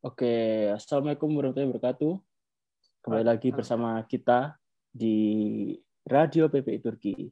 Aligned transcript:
Oke, 0.00 0.64
Assalamualaikum 0.72 1.28
warahmatullahi 1.28 1.76
wabarakatuh. 1.76 2.12
Kembali 3.04 3.20
lagi 3.20 3.52
bersama 3.52 4.00
kita 4.08 4.56
di 4.88 5.76
Radio 6.08 6.48
PPI 6.48 6.80
Turki. 6.80 7.28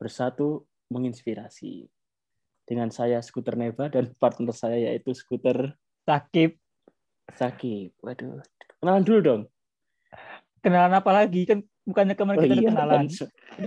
Bersatu 0.00 0.64
menginspirasi. 0.88 1.84
Dengan 2.64 2.88
saya 2.88 3.20
Skuter 3.20 3.60
Neva 3.60 3.92
dan 3.92 4.16
partner 4.16 4.56
saya 4.56 4.80
yaitu 4.80 5.12
Skuter 5.12 5.76
Sakip. 6.08 6.56
Sakip. 7.36 7.92
Waduh, 8.00 8.40
kenalan 8.80 9.04
dulu 9.04 9.20
dong. 9.20 9.42
Kenalan 10.64 10.96
apa 10.96 11.12
lagi? 11.12 11.44
Kan 11.44 11.68
bukannya 11.84 12.16
kemarin 12.16 12.40
kita 12.40 12.54
udah 12.56 12.64
kenalan. 12.72 13.04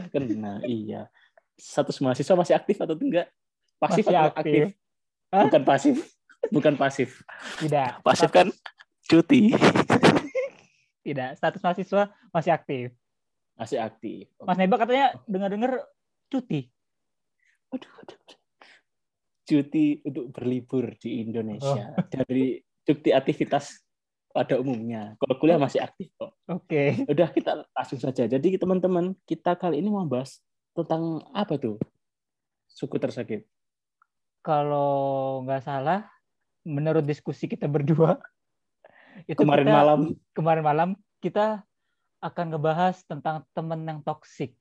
kan 0.10 0.24
kenal, 0.26 0.58
iya. 0.66 1.06
Satu 1.54 1.94
mahasiswa 2.02 2.34
masih 2.34 2.58
aktif 2.58 2.82
atau 2.82 2.98
enggak? 2.98 3.30
Pasif 3.78 4.10
Masih 4.10 4.18
atau 4.18 4.34
aktif. 4.34 4.42
aktif? 4.42 4.64
Hah? 5.30 5.44
Bukan 5.46 5.62
pasif. 5.70 5.98
Bukan 6.48 6.80
pasif. 6.80 7.20
Tidak. 7.60 8.00
Pasif 8.00 8.32
kan 8.32 8.48
cuti. 9.12 9.52
Tidak. 11.06 11.36
Status 11.36 11.60
mahasiswa 11.60 12.04
masih 12.32 12.52
aktif. 12.56 12.96
Masih 13.60 13.78
aktif. 13.84 14.32
Mas 14.40 14.56
Neba 14.56 14.80
katanya 14.80 15.20
dengar-dengar 15.28 15.84
cuti. 16.32 16.72
Waduh, 17.70 17.92
waduh. 18.00 18.20
Cuti 19.44 20.00
untuk 20.06 20.32
berlibur 20.32 20.96
di 20.96 21.26
Indonesia 21.26 21.92
dari 22.14 22.62
cuti 22.88 23.10
aktivitas 23.12 23.84
pada 24.30 24.62
umumnya. 24.62 25.18
Kalau 25.18 25.36
kuliah 25.42 25.60
masih 25.60 25.82
aktif 25.82 26.14
kok. 26.16 26.38
Oke. 26.48 27.04
Udah 27.10 27.34
kita 27.34 27.66
langsung 27.74 28.00
saja. 28.00 28.30
Jadi 28.30 28.56
teman-teman, 28.56 29.18
kita 29.26 29.58
kali 29.58 29.82
ini 29.82 29.90
mau 29.90 30.06
bahas 30.06 30.40
tentang 30.78 31.26
apa 31.34 31.58
tuh? 31.58 31.82
Suku 32.70 33.02
tersakit. 33.02 33.44
Kalau 34.46 35.42
nggak 35.44 35.66
salah, 35.66 36.08
menurut 36.70 37.02
diskusi 37.02 37.50
kita 37.50 37.66
berdua, 37.66 38.22
itu 39.32 39.42
Kemarin 39.42 39.66
kita- 39.66 39.74
malam 39.76 40.00
kemarin 40.32 40.64
malam 40.64 40.90
kita 41.18 41.66
akan 42.22 42.46
ngebahas 42.54 43.02
tentang 43.04 43.42
teman 43.52 43.82
yang 43.84 44.00
toksik. 44.06 44.54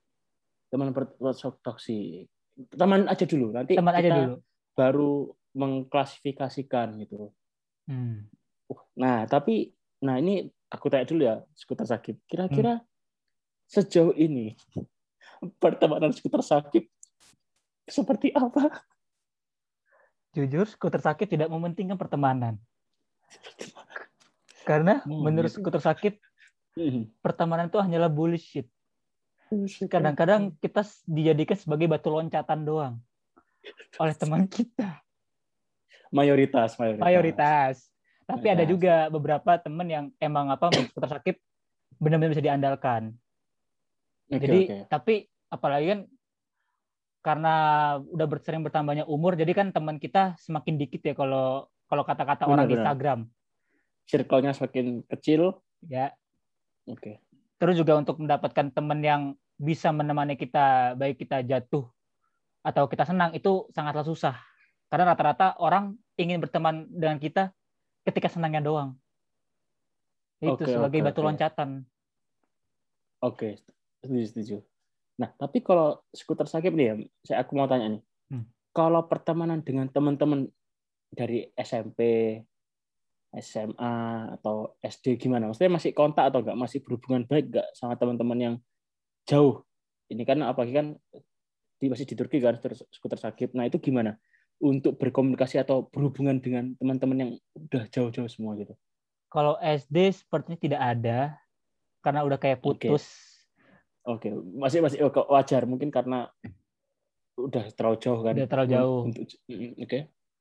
teman 0.68 0.92
toksik. 1.64 2.28
Teman 2.74 3.08
aja 3.08 3.24
dulu. 3.24 3.52
Nanti 3.52 3.72
Teman 3.72 3.94
aja 3.94 4.04
kita 4.04 4.16
dulu. 4.20 4.34
baru 4.76 5.12
mengklasifikasikan 5.56 6.92
gitu. 7.00 7.32
Hmm. 7.88 8.28
Nah, 8.92 9.24
tapi 9.24 9.72
nah 9.98 10.20
ini 10.20 10.44
aku 10.68 10.92
tanya 10.92 11.08
dulu 11.08 11.22
ya, 11.24 11.40
skuter 11.56 11.88
sakit. 11.88 12.14
Hmm. 12.20 12.26
Kira-kira 12.28 12.72
sejauh 13.64 14.12
ini 14.12 14.52
pertemanan 15.62 16.12
skuter 16.12 16.44
sakit 16.44 16.84
seperti 17.88 18.28
apa? 18.36 18.84
Jujur, 20.36 20.66
skuter 20.68 21.00
sakit 21.00 21.26
tidak 21.28 21.48
mementingkan 21.48 21.96
pertemanan. 21.96 22.60
Karena 24.68 25.00
Hmm, 25.04 25.24
menurut 25.24 25.48
gitu. 25.48 25.64
skuter 25.64 25.80
sakit, 25.80 26.20
Hmm. 26.76 27.10
pertemanan 27.24 27.66
itu 27.72 27.78
hanyalah 27.80 28.12
bullshit. 28.12 28.68
kadang-kadang 29.88 30.52
kita 30.60 30.84
dijadikan 31.08 31.56
sebagai 31.56 31.88
batu 31.88 32.12
loncatan 32.12 32.68
doang 32.68 32.94
oleh 33.96 34.12
teman 34.12 34.44
kita 34.44 35.00
mayoritas, 36.12 36.76
mayoritas. 36.76 37.04
mayoritas 37.04 37.74
tapi 38.28 38.46
ada 38.52 38.64
juga 38.68 39.08
beberapa 39.08 39.56
teman 39.56 39.88
yang 39.88 40.04
emang 40.20 40.52
apa 40.52 40.68
seputar 40.68 41.16
sakit 41.16 41.40
benar-benar 41.96 42.36
bisa 42.36 42.44
diandalkan 42.44 43.16
Oke, 44.28 44.44
jadi 44.44 44.60
oke. 44.68 44.76
tapi 44.92 45.14
apalagi 45.48 45.86
kan 45.96 46.00
karena 47.28 47.54
udah 48.08 48.26
sering 48.40 48.64
bertambahnya 48.64 49.04
umur 49.04 49.36
jadi 49.36 49.52
kan 49.52 49.68
teman 49.68 50.00
kita 50.00 50.32
semakin 50.40 50.80
dikit 50.80 51.04
ya 51.04 51.12
kalau 51.12 51.68
kalau 51.84 52.00
kata-kata 52.08 52.48
orang 52.48 52.64
benar. 52.64 52.80
Instagram 52.80 53.20
circle-nya 54.08 54.56
semakin 54.56 55.04
kecil. 55.04 55.60
ya 55.84 56.16
Oke. 56.88 57.20
terus 57.60 57.76
juga 57.76 58.00
untuk 58.00 58.16
mendapatkan 58.16 58.72
teman 58.72 59.04
yang 59.04 59.22
bisa 59.60 59.92
menemani 59.92 60.40
kita 60.40 60.96
baik 60.96 61.20
kita 61.20 61.44
jatuh 61.44 61.84
atau 62.64 62.88
kita 62.88 63.04
senang 63.04 63.36
itu 63.36 63.68
sangatlah 63.76 64.08
susah 64.08 64.40
karena 64.88 65.12
rata-rata 65.12 65.60
orang 65.60 65.92
ingin 66.16 66.40
berteman 66.40 66.88
dengan 66.88 67.20
kita 67.20 67.52
ketika 68.08 68.32
senangnya 68.32 68.64
doang 68.64 68.96
itu 70.40 70.56
Oke, 70.56 70.72
sebagai 70.72 71.04
oke, 71.04 71.06
batu 71.12 71.20
oke. 71.20 71.28
loncatan 71.28 71.84
Oke, 73.18 73.58
setuju, 73.98 74.24
setuju. 74.30 74.56
Nah, 75.18 75.34
tapi 75.34 75.58
kalau 75.66 75.98
skuter 76.14 76.46
sakit 76.46 76.70
nih 76.70 76.86
ya, 76.86 76.94
saya 77.26 77.38
aku 77.42 77.58
mau 77.58 77.66
tanya 77.66 77.98
nih. 77.98 78.02
Hmm. 78.30 78.46
Kalau 78.70 79.02
pertemanan 79.10 79.66
dengan 79.66 79.90
teman-teman 79.90 80.46
dari 81.10 81.50
SMP, 81.58 81.98
SMA 83.34 83.94
atau 84.38 84.78
SD 84.78 85.18
gimana? 85.18 85.50
Maksudnya 85.50 85.74
masih 85.74 85.90
kontak 85.90 86.30
atau 86.30 86.40
enggak? 86.40 86.56
Masih 86.56 86.78
berhubungan 86.86 87.26
baik 87.26 87.50
enggak 87.50 87.68
sama 87.74 87.98
teman-teman 87.98 88.38
yang 88.38 88.54
jauh? 89.26 89.66
Ini 90.08 90.22
kan 90.22 90.38
apalagi 90.46 90.72
kan 90.72 90.86
di 91.78 91.86
masih 91.90 92.06
di 92.06 92.14
Turki 92.14 92.38
kan 92.38 92.54
terus 92.62 92.86
skuter 92.94 93.18
sakit. 93.18 93.58
Nah, 93.58 93.66
itu 93.66 93.82
gimana? 93.82 94.14
Untuk 94.62 94.98
berkomunikasi 95.02 95.58
atau 95.58 95.90
berhubungan 95.90 96.38
dengan 96.38 96.78
teman-teman 96.78 97.18
yang 97.18 97.30
udah 97.58 97.90
jauh-jauh 97.90 98.30
semua 98.30 98.54
gitu. 98.58 98.74
kalau 99.28 99.60
SD 99.60 100.24
sepertinya 100.24 100.56
tidak 100.56 100.80
ada 100.80 101.36
karena 102.00 102.24
udah 102.24 102.40
kayak 102.40 102.64
putus 102.64 103.04
Oke, 104.08 104.32
masih 104.32 104.80
masih 104.80 105.04
oh, 105.04 105.12
wajar 105.28 105.68
mungkin 105.68 105.92
karena 105.92 106.32
udah 107.36 107.68
terlalu 107.70 107.96
jauh 108.00 108.20
kan. 108.20 108.32
Udah 108.34 108.48
terlalu 108.48 108.68
jauh. 108.72 109.00
Untuk- 109.04 109.28
Mm, 109.46 109.72
Oke. 109.78 109.98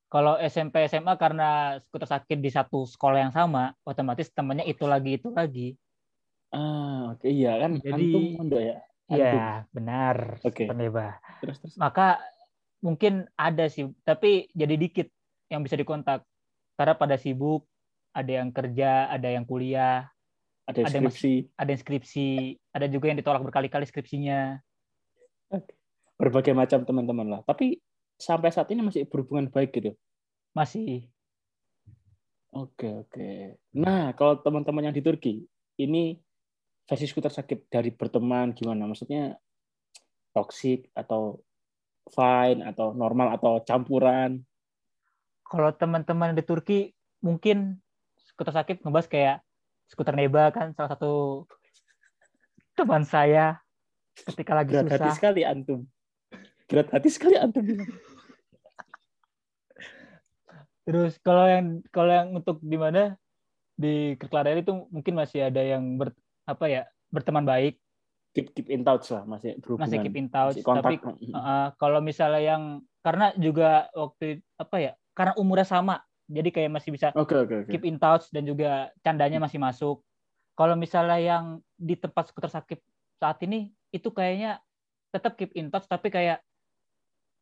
kalau 0.07 0.39
SMP 0.39 0.87
SMA 0.87 1.13
karena 1.15 1.49
skuter 1.77 2.07
sakit 2.07 2.39
di 2.39 2.47
satu 2.47 2.87
sekolah 2.87 3.19
yang 3.21 3.33
sama 3.35 3.75
otomatis 3.83 4.31
temannya 4.31 4.63
itu 4.63 4.87
lagi 4.87 5.19
itu 5.19 5.27
lagi 5.29 5.75
Ah, 6.47 7.11
oke 7.11 7.27
iya 7.27 7.59
kan 7.59 7.75
Jadi- 7.75 7.91
antum 8.07 8.23
mondok 8.39 8.61
ya. 8.63 8.77
Iya 9.07 9.33
benar 9.69 10.39
Oke. 10.41 10.63
Peneba. 10.63 11.19
Terus 11.43 11.59
terus. 11.59 11.75
maka 11.75 12.23
mungkin 12.79 13.27
ada 13.35 13.67
sih 13.67 13.91
tapi 14.01 14.47
jadi 14.51 14.75
dikit 14.75 15.11
yang 15.47 15.59
bisa 15.59 15.75
dikontak 15.75 16.23
karena 16.75 16.95
pada 16.95 17.19
sibuk 17.19 17.67
ada 18.11 18.31
yang 18.33 18.47
kerja 18.49 19.07
ada 19.07 19.27
yang 19.27 19.43
kuliah 19.43 20.07
Ada 20.67 20.91
ada 20.91 20.99
yang 20.99 21.07
skripsi, 21.07 21.33
ada 21.55 21.69
yang 21.71 21.81
skripsi 21.81 22.27
ada 22.75 22.85
juga 22.91 23.05
yang 23.07 23.17
ditolak 23.17 23.39
berkali-kali 23.39 23.87
skripsinya 23.87 24.59
berbagai 26.19 26.51
macam 26.51 26.83
teman-teman 26.83 27.27
lah. 27.39 27.41
Tapi 27.47 27.79
sampai 28.19 28.51
saat 28.51 28.67
ini 28.75 28.83
masih 28.83 29.07
berhubungan 29.07 29.47
baik 29.47 29.71
gitu. 29.75 29.95
masih 30.51 31.07
Oke, 32.57 32.89
oke. 32.89 33.59
Nah, 33.77 34.17
kalau 34.17 34.39
teman-teman 34.41 34.89
yang 34.89 34.95
di 34.95 35.03
Turki, 35.03 35.45
ini 35.77 36.17
versi 36.89 37.05
skuter 37.05 37.29
sakit 37.29 37.69
dari 37.69 37.93
berteman 37.93 38.55
gimana? 38.55 38.89
Maksudnya 38.89 39.37
toxic 40.33 40.89
atau 40.97 41.43
fine 42.09 42.65
atau 42.65 42.97
normal 42.97 43.37
atau 43.37 43.61
campuran? 43.61 44.41
kalau 45.47 45.71
teman-teman 45.71 46.35
di 46.35 46.43
Turki 46.43 46.79
mungkin 47.23 47.79
skuter 48.19 48.53
sakit 48.53 48.83
ngebahas 48.83 49.07
kayak 49.07 49.37
skuter 49.87 50.15
neba 50.15 50.51
kan 50.51 50.75
salah 50.75 50.91
satu 50.95 51.43
teman 52.77 53.03
saya 53.07 53.57
ketika 54.27 54.53
lagi 54.53 54.73
Berat 54.75 54.91
hati 54.91 55.09
susah 55.09 55.15
sekali 55.15 55.41
antum. 55.47 55.79
Berat 56.67 56.89
hati 56.91 57.09
sekali 57.09 57.35
antum. 57.39 57.63
terus 60.87 61.19
kalau 61.19 61.43
yang 61.43 61.83
kalau 61.91 62.11
yang 62.15 62.27
untuk 62.31 62.63
di 62.63 62.79
mana 62.79 63.19
di 63.75 64.15
Kerkladaian 64.15 64.63
itu 64.63 64.87
mungkin 64.87 65.19
masih 65.19 65.51
ada 65.51 65.59
yang 65.59 65.83
ber, 65.99 66.15
apa 66.47 66.65
ya 66.65 66.81
berteman 67.11 67.43
baik 67.43 67.75
Keep, 68.31 68.53
keep 68.53 68.69
in 68.69 68.85
touch 68.85 69.09
lah, 69.09 69.25
masih 69.25 69.57
berhubungan. 69.57 69.89
masih 69.89 69.97
keep 70.05 70.13
in 70.15 70.29
touch 70.29 70.61
Masih 70.61 70.63
kontak. 70.63 70.93
tapi 70.93 70.95
uh, 71.33 71.73
kalau 71.81 71.99
misalnya 72.05 72.37
yang 72.39 72.63
karena 73.01 73.33
juga 73.33 73.89
waktu 73.97 74.45
apa 74.61 74.75
ya 74.77 74.91
karena 75.17 75.33
umurnya 75.41 75.65
sama 75.65 76.05
jadi 76.27 76.49
kayak 76.51 76.71
masih 76.71 76.91
bisa 76.91 77.15
Oke, 77.15 77.33
oke, 77.33 77.65
oke. 77.65 77.71
keep 77.71 77.83
in 77.87 77.97
touch 77.97 78.27
dan 78.35 78.43
juga 78.43 78.91
candanya 79.01 79.39
masih 79.39 79.57
masuk 79.57 80.03
kalau 80.53 80.75
misalnya 80.75 81.17
yang 81.17 81.45
di 81.79 81.95
tempat 81.95 82.29
skuter 82.29 82.51
sakit 82.51 82.79
saat 83.17 83.39
ini 83.47 83.71
itu 83.95 84.11
kayaknya 84.11 84.59
tetap 85.09 85.39
keep 85.39 85.55
in 85.55 85.71
touch 85.71 85.87
tapi 85.87 86.11
kayak 86.11 86.43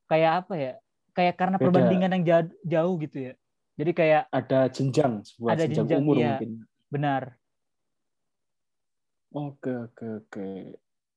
kayak 0.05 0.45
apa 0.45 0.53
ya 0.53 0.73
kayak 1.17 1.35
karena 1.35 1.57
Beda. 1.57 1.65
perbandingan 1.67 2.11
yang 2.21 2.23
jauh, 2.23 2.47
jauh 2.63 2.95
gitu 3.01 3.17
ya 3.31 3.33
jadi 3.75 3.91
kayak 3.91 4.23
Ada 4.31 4.71
jenjang, 4.71 5.19
sebuah 5.27 5.49
Ada 5.51 5.67
jenjang, 5.67 5.85
jenjang, 5.91 5.99
umur 5.99 6.15
iya. 6.15 6.27
mungkin. 6.39 6.49
benar 6.87 7.35
Oke, 9.35 9.67
oke, 9.67 10.05
oke. 10.23 10.47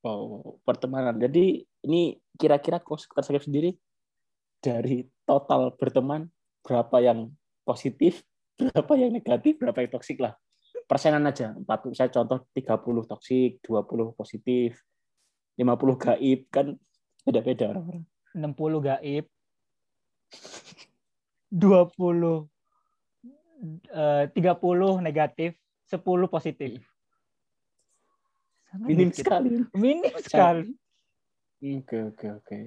Oh, 0.02 0.58
pertemanan. 0.66 1.22
Jadi 1.22 1.62
ini 1.86 2.18
kira-kira 2.34 2.82
kok 2.82 2.98
skuter 2.98 3.22
sakit 3.22 3.46
sendiri 3.46 3.78
dari 4.58 5.06
total 5.22 5.70
berteman 5.78 6.26
berapa 6.66 6.98
yang 6.98 7.30
positif, 7.68 8.24
berapa 8.58 8.92
yang 8.96 9.12
negatif, 9.12 9.60
berapa 9.60 9.84
yang 9.84 9.92
toksik 9.92 10.24
lah. 10.24 10.32
Persenan 10.88 11.28
aja. 11.28 11.52
40 11.52 11.92
saya 11.92 12.08
contoh 12.08 12.48
30 12.56 13.12
toksik, 13.12 13.60
20 13.60 14.16
positif, 14.16 14.80
50 15.60 15.68
gaib 16.00 16.40
kan 16.48 16.72
beda-beda 17.28 17.76
orang-orang. 17.76 18.08
60 18.32 18.88
gaib 18.88 19.24
20 21.52 22.48
eh, 23.92 24.24
30 24.32 25.04
negatif, 25.04 25.52
10 25.92 26.00
positif. 26.32 26.80
Sangat 28.68 28.86
Minim 28.88 29.08
dikit. 29.08 29.24
sekali. 29.24 29.48
Minim 29.72 30.14
sekali. 30.20 30.64
Oke, 31.58 31.98
oke, 32.12 32.26
oke. 32.38 32.58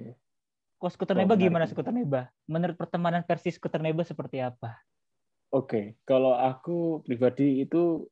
Kok 0.82 0.90
skuter 0.90 1.14
neba 1.14 1.38
menarik 1.38 1.46
gimana 1.46 1.64
skuter 1.70 1.94
neba? 1.94 2.26
Menurut 2.50 2.74
pertemanan 2.74 3.22
versi 3.22 3.54
skuter 3.54 3.78
neba 3.78 4.02
seperti 4.02 4.42
apa? 4.42 4.82
Oke, 5.52 6.00
kalau 6.08 6.32
aku 6.32 7.04
pribadi 7.04 7.68
itu 7.68 8.08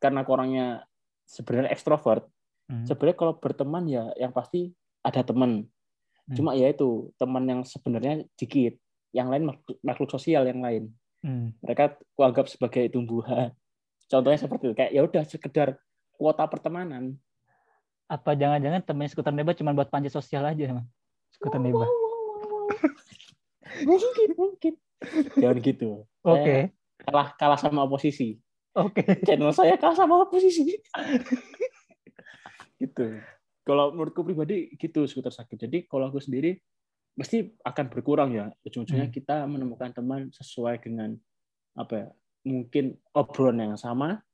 karena 0.00 0.24
aku 0.24 0.32
orangnya 0.32 0.88
sebenarnya 1.28 1.76
ekstrovert, 1.76 2.24
Hmm. 2.70 2.86
sebenarnya 2.86 3.18
kalau 3.18 3.34
berteman 3.34 3.84
ya 3.90 4.14
yang 4.14 4.30
pasti 4.30 4.70
ada 5.02 5.26
teman. 5.26 5.66
Hmm. 6.30 6.34
Cuma 6.38 6.54
ya 6.54 6.70
itu 6.70 7.10
teman 7.18 7.42
yang 7.44 7.60
sebenarnya 7.66 8.22
dikit, 8.38 8.78
yang 9.10 9.26
lain 9.26 9.50
makhluk, 9.50 9.76
makhluk 9.82 10.10
sosial 10.14 10.46
yang 10.46 10.62
lain. 10.62 10.94
Hmm. 11.20 11.50
Mereka 11.66 11.98
kuanggap 12.14 12.46
sebagai 12.46 12.86
tumbuhan. 12.94 13.50
Contohnya 14.06 14.38
seperti 14.38 14.70
itu, 14.70 14.74
kayak 14.78 14.92
ya 14.94 15.02
udah 15.02 15.22
sekedar 15.26 15.68
kuota 16.14 16.46
pertemanan. 16.46 17.18
Apa 18.06 18.38
jangan-jangan 18.38 18.86
temennya 18.86 19.10
skuter 19.14 19.34
neba 19.34 19.54
cuma 19.54 19.74
buat 19.74 19.90
panjat 19.90 20.14
sosial 20.14 20.46
aja, 20.46 20.70
Mas? 20.70 20.86
Skuter 21.34 21.58
neba. 21.58 21.82
mungkin, 23.90 24.28
mungkin. 24.38 24.74
Jangan 25.38 25.58
gitu. 25.58 26.06
Oke. 26.22 26.70
Saya 26.70 26.72
kalah 27.00 27.28
kalah 27.36 27.58
sama 27.58 27.80
oposisi. 27.84 28.36
Oke. 28.72 29.02
channel 29.26 29.50
saya 29.50 29.74
kalah 29.76 29.96
sama 29.96 30.20
oposisi. 30.20 30.68
gitu. 32.80 33.20
Kalau 33.60 33.92
menurutku 33.92 34.24
pribadi 34.24 34.72
gitu 34.74 35.04
skuter 35.04 35.30
sakit. 35.30 35.68
Jadi 35.68 35.78
kalau 35.86 36.08
aku 36.08 36.18
sendiri 36.18 36.56
pasti 37.12 37.44
akan 37.60 37.84
berkurang 37.92 38.30
ya. 38.32 38.48
Ujung-ujungnya 38.64 39.08
Hmm. 39.08 39.14
kita 39.14 39.36
menemukan 39.44 39.92
teman 39.92 40.32
sesuai 40.32 40.80
dengan 40.80 41.14
apa 41.76 41.94
ya? 41.94 42.08
Mungkin 42.40 42.96
obrolan 43.12 43.60
yang 43.60 43.76
sama, 43.76 44.24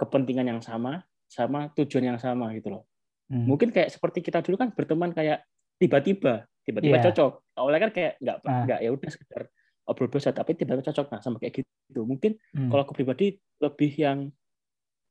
kepentingan 0.00 0.48
yang 0.48 0.62
sama, 0.64 1.04
sama 1.28 1.68
tujuan 1.76 2.16
yang 2.16 2.18
sama 2.18 2.48
gitu 2.56 2.72
loh. 2.72 2.82
Hmm. 3.28 3.44
Mungkin 3.44 3.70
kayak 3.70 3.92
seperti 3.92 4.24
kita 4.24 4.40
dulu 4.40 4.56
kan 4.56 4.72
berteman 4.72 5.12
kayak 5.12 5.44
tiba-tiba, 5.76 6.48
tiba-tiba 6.64 6.96
Iya. 6.98 7.04
cocok. 7.12 7.32
Awalnya 7.60 7.80
kan 7.88 7.92
kayak 7.92 8.12
nggak 8.18 8.36
Ah. 8.42 8.64
nggak 8.64 8.80
ya 8.80 8.90
udah 8.90 9.10
sekedar 9.12 9.42
obrol 9.90 10.08
biasa, 10.08 10.30
tapi 10.30 10.54
tiba-tiba 10.54 10.86
cocok 10.86 11.06
nah 11.10 11.20
sama 11.20 11.36
kayak 11.36 11.60
gitu. 11.60 12.06
Mungkin 12.06 12.38
Hmm. 12.54 12.70
kalau 12.70 12.86
aku 12.86 12.94
pribadi 12.94 13.34
lebih 13.58 13.90
yang 13.98 14.30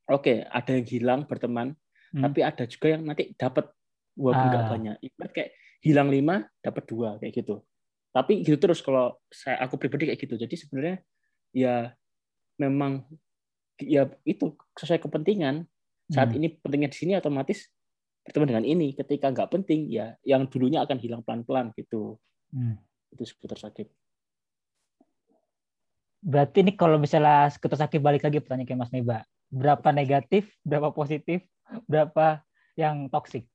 oke 0.07 0.33
ada 0.41 0.71
yang 0.73 0.87
hilang 0.87 1.21
berteman 1.23 1.77
Hmm. 2.09 2.25
tapi 2.25 2.41
ada 2.41 2.65
juga 2.65 2.97
yang 2.97 3.05
nanti 3.05 3.37
dapat 3.37 3.69
walaupun 4.17 4.45
nggak 4.49 4.65
Ah. 4.65 4.69
banyak 4.73 4.95
ibarat 5.05 5.29
kayak 5.29 5.49
hilang 5.79 6.09
lima 6.09 6.41
dapat 6.57 6.83
dua 6.89 7.21
kayak 7.21 7.37
gitu 7.37 7.61
tapi 8.09 8.41
gitu 8.41 8.57
terus 8.57 8.81
kalau 8.81 9.13
saya 9.29 9.61
aku 9.61 9.77
pribadi 9.77 10.09
kayak 10.09 10.17
gitu 10.17 10.33
jadi 10.33 10.55
sebenarnya 10.57 10.95
ya 11.53 11.93
memang 12.57 13.05
ya 13.77 14.09
itu 14.25 14.57
sesuai 14.73 15.05
kepentingan 15.05 15.69
saat 16.09 16.33
Hmm. 16.33 16.41
ini 16.41 16.57
pentingnya 16.57 16.89
di 16.89 16.97
sini 16.97 17.11
otomatis 17.13 17.69
berteman 18.25 18.57
dengan 18.57 18.65
ini 18.65 18.97
ketika 18.97 19.29
nggak 19.29 19.53
penting 19.53 19.93
ya 19.93 20.17
yang 20.25 20.49
dulunya 20.49 20.81
akan 20.81 20.97
hilang 20.97 21.21
pelan-pelan 21.21 21.69
gitu 21.77 22.17
Hmm. 22.49 22.81
itu 23.13 23.21
skuter 23.21 23.61
sakit 23.61 23.85
Berarti 26.19 26.61
ini 26.67 26.75
kalau 26.75 26.99
misalnya 26.99 27.47
skuter 27.47 27.79
sakit 27.79 27.99
balik 28.03 28.27
lagi 28.27 28.43
pertanyaan 28.43 28.67
ke 28.67 28.75
Mas 28.75 28.91
Neba. 28.91 29.23
Berapa 29.49 29.89
negatif, 29.95 30.51
berapa 30.61 30.91
positif, 30.91 31.43
berapa 31.87 32.43
yang 32.75 33.07
toksik? 33.09 33.47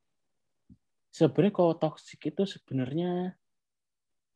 sebenarnya 1.14 1.54
kalau 1.54 1.78
toksik 1.78 2.26
itu 2.26 2.42
sebenarnya 2.42 3.38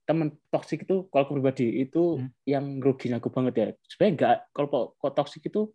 teman 0.06 0.38
toksik 0.48 0.86
itu 0.86 1.10
kalau 1.10 1.26
aku 1.26 1.34
pribadi 1.36 1.82
itu 1.82 2.22
Hmm. 2.22 2.30
yang 2.46 2.78
ruginya 2.78 3.19
aku 3.19 3.34
banget 3.34 3.54
ya 3.58 3.66
sebenarnya 3.82 4.14
nggak 4.14 4.36
kalau 4.54 4.69
kalau 4.94 5.12
toksik 5.12 5.42
itu 5.50 5.74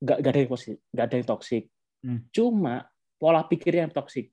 nggak 0.00 0.16
nggak 0.24 0.32
ada 0.32 0.40
yang 0.40 0.50
positif 0.50 0.76
nggak 0.90 1.04
ada 1.04 1.16
yang 1.20 1.28
toksik 1.28 1.64
Hmm. 2.00 2.20
cuma 2.32 2.74
pola 3.20 3.44
pikirnya 3.44 3.86
yang 3.86 3.94
toksik 3.94 4.32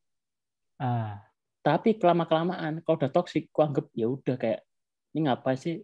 Ah, 0.80 1.20
tapi 1.60 2.00
kelama 2.00 2.26
kelamaan 2.32 2.80
kalau 2.82 3.04
udah 3.04 3.12
toksik 3.12 3.52
aku 3.52 3.60
anggap 3.62 3.86
ya 3.92 4.08
udah 4.08 4.36
kayak 4.40 4.64
ini 5.14 5.28
ngapain 5.28 5.60
sih 5.60 5.84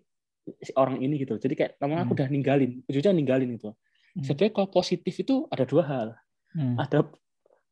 si 0.59 0.71
orang 0.73 0.97
ini 0.99 1.19
gitu. 1.19 1.35
Jadi 1.35 1.53
kayak 1.53 1.71
lama 1.77 2.01
aku 2.01 2.13
Hmm. 2.13 2.17
udah 2.17 2.27
ninggalin 2.29 2.71
ujungnya 2.85 3.11
ninggalin 3.13 3.49
gitu. 3.55 3.71
Hmm. 4.09 4.25
sebenarnya 4.25 4.53
kalau 4.53 4.69
positif 4.69 5.13
itu 5.15 5.45
ada 5.47 5.63
dua 5.63 5.83
hal. 5.85 6.07
Hmm. 6.49 6.75
ada 6.77 7.05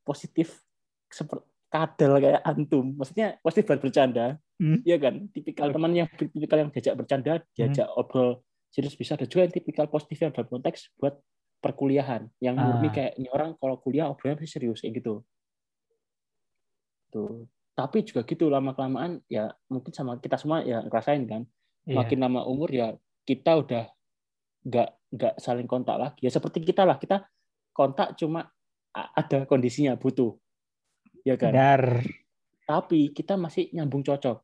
positif 0.03 0.61
seperti 1.09 1.41
kadal 1.67 2.21
kayak 2.21 2.41
antum. 2.45 2.93
Maksudnya 2.93 3.41
positif 3.41 3.67
buat 3.67 3.81
bercanda 3.81 4.37
Hmm. 4.57 4.81
Iya 4.81 4.97
kan? 4.97 5.29
Tipikal 5.29 5.69
teman 5.69 5.93
yang 5.93 6.09
tipikal 6.09 6.57
yang 6.57 6.73
diajak 6.73 6.97
bercanda 6.97 7.45
diajak 7.53 7.85
obrol 7.93 8.41
serius 8.73 8.97
bisa. 8.97 9.13
Ada 9.13 9.29
juga 9.29 9.45
yang 9.45 9.53
tipikal 9.53 9.85
positif 9.85 10.17
yang 10.17 10.33
dalam 10.33 10.49
konteks 10.49 10.97
buat 10.97 11.13
perkuliahan. 11.59 12.25
Yang 12.41 12.55
murni 12.57 12.89
Ah. 12.89 12.91
kayak 12.91 13.13
ini 13.17 13.29
orang 13.29 13.53
kalau 13.53 13.77
kuliah 13.77 14.09
obrolnya 14.09 14.41
pasti 14.41 14.57
serius 14.57 14.81
kayak 14.81 14.97
gitu. 14.97 15.21
Tuh. 17.09 17.45
Tapi 17.73 18.01
juga 18.01 18.25
gitu 18.25 18.49
lama 18.49 18.73
kelamaan 18.73 19.21
ya 19.29 19.53
mungkin 19.69 19.93
sama 19.93 20.17
kita 20.17 20.41
semua 20.41 20.65
ya 20.65 20.81
ngerasain 20.81 21.21
kan 21.29 21.45
Iya. 21.87 22.03
makin 22.03 22.19
lama 22.19 22.43
umur 22.43 22.67
ya 22.67 22.91
kita 23.23 23.63
udah 23.63 23.87
nggak 24.67 24.89
nggak 25.15 25.33
saling 25.39 25.63
kontak 25.63 25.95
lagi. 25.95 26.19
Ya 26.27 26.31
seperti 26.31 26.59
kita 26.59 26.83
lah 26.83 26.99
kita 26.99 27.23
kontak 27.71 28.19
cuma 28.19 28.51
ada 28.91 29.47
kondisinya 29.47 29.95
butuh. 29.95 30.35
Ya 31.23 31.39
kan? 31.39 31.55
Dar. 31.55 32.03
tapi 32.67 33.15
kita 33.15 33.39
masih 33.39 33.71
nyambung 33.71 34.03
cocok. 34.03 34.43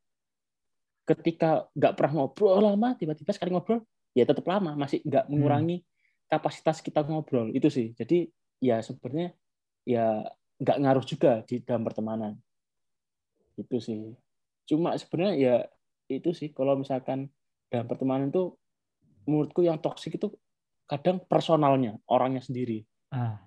Ketika 1.03 1.67
nggak 1.75 1.99
pernah 1.99 2.23
ngobrol 2.23 2.63
lama 2.63 2.95
tiba-tiba 2.95 3.35
sekali 3.35 3.51
ngobrol 3.51 3.83
ya 4.15 4.23
tetap 4.23 4.47
lama. 4.47 4.79
Masih 4.79 5.03
nggak 5.03 5.27
mengurangi 5.27 5.83
kapasitas 6.31 6.79
kita 6.79 7.03
ngobrol. 7.03 7.51
Itu 7.51 7.67
sih. 7.67 7.91
Jadi 7.91 8.31
ya 8.63 8.79
sebenarnya 8.79 9.35
ya 9.83 10.23
nggak 10.63 10.77
ngaruh 10.79 11.03
juga 11.03 11.43
di 11.43 11.59
dalam 11.59 11.83
pertemanan. 11.83 12.39
Itu 13.59 13.83
sih. 13.83 14.15
Cuma 14.63 14.95
sebenarnya 14.95 15.35
ya 15.35 15.55
itu 16.09 16.29
sih 16.35 16.51
kalau 16.51 16.75
misalkan 16.75 17.29
dalam 17.71 17.87
pertemanan 17.87 18.29
itu 18.29 18.53
menurutku 19.25 19.63
yang 19.63 19.79
toksik 19.79 20.19
itu 20.19 20.31
kadang 20.85 21.23
personalnya 21.23 21.95
orangnya 22.07 22.43
sendiri 22.43 22.83
Ah, 23.13 23.37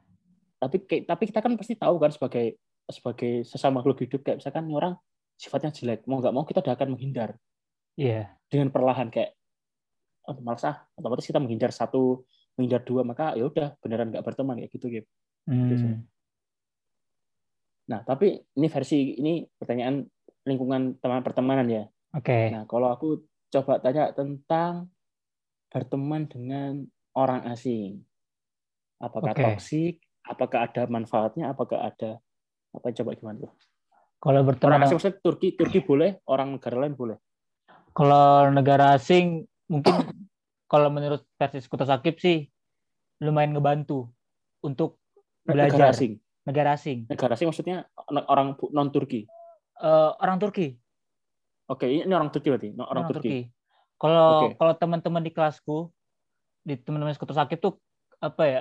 tapi 0.62 0.78
kayak 0.86 1.10
tapi 1.10 1.26
kita 1.26 1.42
kan 1.42 1.52
pasti 1.58 1.74
tahu 1.74 1.98
kan 1.98 2.14
sebagai 2.14 2.54
sebagai 2.86 3.42
sesama 3.42 3.82
makhluk 3.82 3.98
hidup 4.06 4.22
kayak 4.22 4.38
misalkan 4.38 4.70
orang 4.70 4.94
sifatnya 5.34 5.74
jelek 5.74 6.06
mau 6.06 6.22
nggak 6.22 6.30
mau 6.30 6.46
kita 6.46 6.62
udah 6.62 6.74
akan 6.78 6.94
menghindar 6.94 7.34
Iya. 7.98 8.30
dengan 8.46 8.70
perlahan 8.70 9.10
kayak 9.10 9.34
oh, 10.30 10.38
malas 10.38 10.62
ah 10.68 10.86
otomatis 10.94 11.26
kita 11.26 11.42
menghindar 11.42 11.74
satu 11.74 12.22
menghindar 12.54 12.86
dua 12.86 13.02
maka 13.02 13.34
ya 13.34 13.50
udah 13.50 13.74
beneran 13.82 14.14
nggak 14.14 14.22
berteman 14.22 14.62
kayak 14.62 14.70
gitu 14.70 14.86
gitu. 14.86 15.08
Hmm. 15.50 16.06
nah 17.90 18.02
tapi 18.02 18.42
ini 18.54 18.66
versi 18.70 19.18
ini 19.18 19.46
pertanyaan 19.58 20.02
lingkungan 20.46 20.98
teman 21.02 21.22
pertemanan 21.26 21.66
ya 21.66 21.84
Oke. 22.14 22.54
nah 22.54 22.64
kalau 22.68 22.92
aku 22.94 23.26
coba 23.50 23.78
tanya 23.82 24.12
tentang 24.14 24.90
berteman 25.70 26.28
dengan 26.30 26.86
orang 27.16 27.44
asing. 27.50 28.04
Apakah 29.02 29.36
Oke. 29.36 29.42
toksik 29.44 29.94
apakah 30.26 30.66
ada 30.66 30.88
manfaatnya? 30.90 31.52
Apakah 31.52 31.92
ada 31.92 32.18
apa 32.74 32.86
coba 32.92 33.10
gimana 33.16 33.46
tuh? 33.46 33.52
Kalau 34.20 34.42
orang 34.42 34.48
berteman 34.48 34.80
asing 34.84 34.96
maksudnya 34.98 35.18
Turki 35.22 35.48
Turki 35.54 35.78
boleh 35.84 36.20
orang 36.26 36.56
negara 36.58 36.76
lain 36.82 36.94
boleh? 36.98 37.16
Kalau 37.96 38.50
negara 38.52 38.96
asing 38.96 39.44
mungkin 39.70 39.94
kalau 40.72 40.88
menurut 40.90 41.24
versi 41.38 41.62
skuter 41.62 41.86
sakit 41.86 42.14
sih 42.18 42.38
lumayan 43.22 43.56
ngebantu 43.56 44.12
untuk 44.64 45.00
negara 45.46 45.72
belajar. 45.72 45.92
asing? 45.94 46.12
Negara 46.46 46.68
asing. 46.76 46.98
Negara 47.08 47.32
asing 47.38 47.48
maksudnya 47.48 47.86
orang 48.28 48.56
non 48.72 48.90
Turki 48.90 49.24
Eh, 49.76 50.10
orang 50.24 50.40
Turki 50.40 50.72
oke 51.66 51.86
ini 51.86 52.12
orang 52.12 52.30
Turki 52.30 52.48
berarti? 52.50 52.70
No, 52.74 52.86
orang, 52.86 53.06
Turki. 53.10 53.50
kalau 53.96 54.50
Oke. 54.50 54.60
kalau 54.60 54.72
teman-teman 54.76 55.22
di 55.24 55.32
kelasku 55.32 55.90
di 56.66 56.74
teman-teman 56.76 57.14
skuter 57.14 57.36
sakit 57.38 57.58
tuh 57.58 57.78
apa 58.18 58.42
ya 58.44 58.60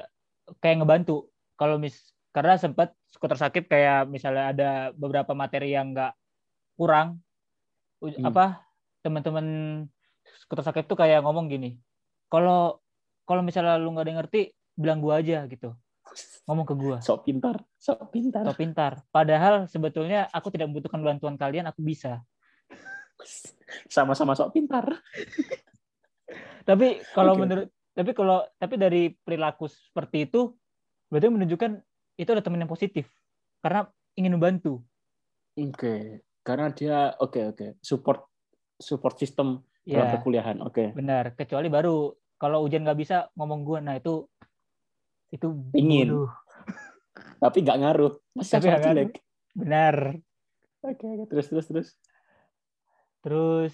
kayak 0.61 0.83
ngebantu. 0.83 1.29
Kalau 1.55 1.79
mis 1.79 1.95
karena 2.35 2.59
sempat 2.59 2.91
skuter 3.07 3.39
sakit 3.39 3.65
kayak 3.71 4.11
misalnya 4.11 4.51
ada 4.51 4.69
beberapa 4.91 5.31
materi 5.31 5.71
yang 5.71 5.95
nggak 5.95 6.11
kurang 6.75 7.23
Hmm. 8.05 8.21
apa 8.27 8.61
teman-teman 9.01 9.47
skuter 10.43 10.61
sakit 10.61 10.85
tuh 10.85 10.93
kayak 10.99 11.25
ngomong 11.25 11.49
gini 11.49 11.79
kalau 12.29 12.77
kalau 13.25 13.41
misalnya 13.41 13.81
lu 13.81 13.89
nggak 13.95 14.03
ada 14.05 14.11
yang 14.13 14.19
ngerti 14.21 14.41
bilang 14.77 14.99
gua 15.01 15.23
aja 15.23 15.47
gitu. 15.49 15.73
Ngomong 16.45 16.67
ke 16.69 16.75
gua. 16.77 16.97
Sok 17.01 17.25
pintar 17.25 17.57
sok 17.81 18.13
pintar. 18.13 18.45
Atau 18.45 18.53
pintar. 18.53 18.91
Padahal 19.09 19.65
sebetulnya 19.65 20.29
aku 20.29 20.53
tidak 20.53 20.69
membutuhkan 20.69 21.01
bantuan 21.01 21.33
kalian 21.39 21.65
aku 21.65 21.81
bisa 21.81 22.21
sama-sama 23.89 24.37
sok 24.37 24.53
pintar 24.55 24.85
tapi 26.69 27.01
kalau 27.13 27.37
Oke. 27.37 27.41
menurut 27.45 27.67
tapi 27.95 28.11
kalau 28.11 28.43
tapi 28.57 28.75
dari 28.75 29.03
perilaku 29.13 29.69
seperti 29.69 30.29
itu 30.29 30.53
berarti 31.09 31.27
menunjukkan 31.31 31.71
itu 32.19 32.29
ada 32.31 32.43
teman 32.43 32.63
yang 32.63 32.71
positif 32.71 33.09
karena 33.61 33.85
ingin 34.17 34.37
membantu 34.37 34.81
oke 35.57 36.25
karena 36.45 36.67
dia 36.73 36.97
oke 37.19 37.39
oke 37.55 37.67
support 37.81 38.25
support 38.77 39.15
system 39.17 39.61
dalam 39.85 40.07
ya 40.09 40.13
perkuliahan 40.17 40.57
oke 40.65 40.93
benar 40.97 41.33
kecuali 41.37 41.69
baru 41.69 42.09
kalau 42.35 42.65
ujian 42.65 42.83
nggak 42.83 42.99
bisa 42.99 43.29
ngomong 43.37 43.61
gue 43.63 43.79
nah 43.79 43.95
itu 43.95 44.25
itu 45.33 45.47
bodoh. 45.51 46.29
Tapi 47.39 47.57
nggak 47.63 47.79
ngaruh. 47.81 48.13
Masih 48.35 48.53
Tapi 48.57 48.65
nggak 48.71 48.83
ngaruh. 48.83 49.09
benar 49.55 49.95
Oke, 50.85 51.07
oke. 51.09 51.25
Terus, 51.33 51.47
terus, 51.49 51.65
terus. 51.65 51.89
Terus 53.25 53.73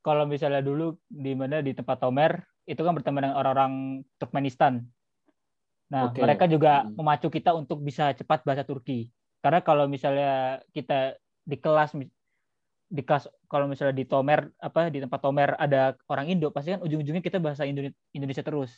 kalau 0.00 0.24
misalnya 0.24 0.64
dulu 0.64 0.96
di 1.04 1.36
mana 1.36 1.60
di 1.60 1.76
tempat 1.76 2.00
Tomer 2.00 2.40
itu 2.64 2.80
kan 2.80 2.96
berteman 2.96 3.28
dengan 3.28 3.36
orang-orang 3.36 3.72
Turkmenistan 4.16 4.80
nah 5.92 6.08
Oke. 6.10 6.24
mereka 6.24 6.48
juga 6.48 6.82
Hmm. 6.82 6.96
memacu 6.96 7.28
kita 7.28 7.52
untuk 7.52 7.84
bisa 7.84 8.16
cepat 8.16 8.42
bahasa 8.42 8.64
Turki 8.64 9.12
karena 9.44 9.60
kalau 9.60 9.84
misalnya 9.86 10.64
kita 10.72 11.14
di 11.44 11.56
kelas 11.60 11.94
di 12.86 13.02
kelas 13.04 13.28
kalau 13.46 13.68
misalnya 13.68 13.94
di 13.94 14.08
Tomer 14.08 14.50
apa 14.58 14.88
di 14.88 14.98
tempat 15.04 15.20
Tomer 15.20 15.54
ada 15.60 15.94
orang 16.08 16.26
Indo 16.32 16.50
pasti 16.50 16.74
kan 16.74 16.80
ujung-ujungnya 16.82 17.22
kita 17.22 17.38
bahasa 17.38 17.68
Indone- 17.68 17.94
Indonesia 18.16 18.42
terus 18.42 18.72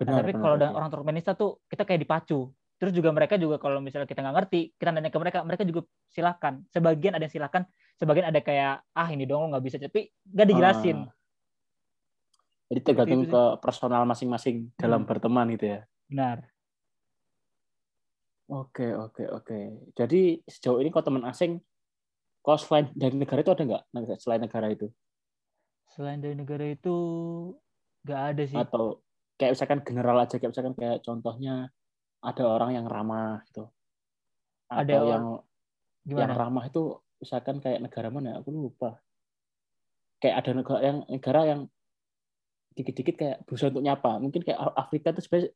Nah, 0.00 0.16
Benar, 0.16 0.24
tapi 0.24 0.32
benar, 0.32 0.40
kalau 0.40 0.56
dengan 0.56 0.74
orang 0.80 0.88
Turkmenistan 0.88 1.34
tuh 1.36 1.60
kita 1.68 1.84
kayak 1.84 2.00
dipacu. 2.00 2.48
Terus 2.80 2.92
juga 2.96 3.12
mereka 3.12 3.36
juga 3.36 3.60
kalau 3.60 3.84
misalnya 3.84 4.08
kita 4.08 4.24
nggak 4.24 4.32
ngerti, 4.32 4.60
kita 4.80 4.96
nanya 4.96 5.12
ke 5.12 5.20
mereka, 5.20 5.44
mereka 5.44 5.62
juga 5.68 5.84
silakan. 6.08 6.64
Sebagian 6.72 7.12
ada 7.12 7.28
yang 7.28 7.34
silakan, 7.36 7.68
sebagian 8.00 8.26
ada 8.26 8.40
kayak 8.40 8.80
ah 8.90 9.08
ini 9.08 9.28
dong 9.28 9.44
lo 9.44 9.52
nggak 9.52 9.62
bisa, 9.62 9.76
tapi 9.76 10.08
nggak 10.24 10.48
dijelasin. 10.48 10.98
Ah. 11.04 11.12
Jadi 12.66 12.80
tergantung 12.80 13.26
ke 13.26 13.42
personal 13.58 14.06
masing-masing 14.06 14.72
dalam 14.74 15.02
Hmm. 15.02 15.08
berteman 15.08 15.52
gitu 15.52 15.66
ya. 15.68 15.80
Benar. 16.08 16.48
Oke, 18.48 18.90
oke, 18.90 19.24
oke. 19.28 19.58
Jadi 19.92 20.42
sejauh 20.42 20.78
ini 20.78 20.88
kau 20.88 21.02
teman 21.02 21.22
asing, 21.22 21.62
kau 22.40 22.56
selain 22.56 22.90
dari 22.94 23.14
negara 23.14 23.42
itu 23.42 23.52
ada 23.52 23.62
nggak? 23.62 23.84
Neg- 23.90 24.18
Selain 24.18 24.42
negara 24.42 24.66
itu? 24.66 24.90
Selain 25.86 26.18
dari 26.18 26.34
negara 26.34 26.66
itu 26.66 26.96
nggak 28.02 28.20
ada 28.34 28.42
sih. 28.42 28.58
Atau 28.58 29.02
kayak 29.34 29.54
misalkan 29.54 29.80
general 29.82 30.16
aja, 30.18 30.34
kayak 30.34 30.50
misalkan 30.50 30.74
kayak 30.74 30.98
contohnya 31.02 31.70
ada 32.20 32.42
orang 32.42 32.70
yang 32.74 32.86
ramah 32.86 33.42
gitu. 33.46 33.70
Atau 34.66 34.78
Ada 34.82 34.94
orang- 34.94 35.10
yang 35.10 35.26
yang 36.26 36.32
ramah 36.32 36.64
itu 36.66 36.82
misalkan 37.20 37.60
kayak 37.60 37.80
negara 37.84 38.08
mana? 38.08 38.40
Aku 38.40 38.50
lupa. 38.50 38.98
Kayak 40.20 40.36
ada 40.44 40.50
negara 40.56 40.80
yang 40.84 40.98
negara 41.08 41.40
yang 41.48 41.60
dikit-dikit 42.76 43.14
kayak 43.16 43.36
berusaha 43.44 43.68
untuk 43.72 43.84
nyapa. 43.84 44.16
Mungkin 44.20 44.40
kayak 44.46 44.58
Afrika 44.76 45.12
itu 45.12 45.20
sebenarnya 45.24 45.50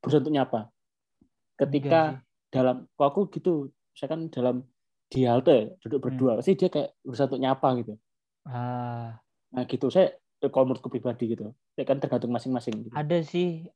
berusaha 0.00 0.20
untuk 0.24 0.34
nyapa. 0.34 0.60
Ketika 1.58 2.00
dalam 2.48 2.76
kok 2.96 3.06
aku 3.06 3.20
gitu, 3.32 3.70
misalkan 3.92 4.28
dalam 4.32 4.56
di 5.12 5.28
halte 5.28 5.76
duduk 5.84 6.00
Hmm. 6.00 6.06
berdua, 6.08 6.32
pasti 6.40 6.56
dia 6.56 6.68
kayak 6.72 6.96
berusaha 7.04 7.28
untuk 7.28 7.42
nyapa 7.42 7.68
gitu. 7.84 7.94
Ah, 8.44 9.20
Nah 9.52 9.68
gitu, 9.68 9.92
saya 9.92 10.16
kalau 10.42 10.64
menurutku 10.66 10.88
pribadi 10.88 11.36
gitu, 11.36 11.52
ya 11.76 11.84
kan 11.84 12.00
tergantung 12.00 12.32
masing-masing. 12.32 12.88
Gitu. 12.88 12.94
ada 12.96 13.18
sih 13.22 13.68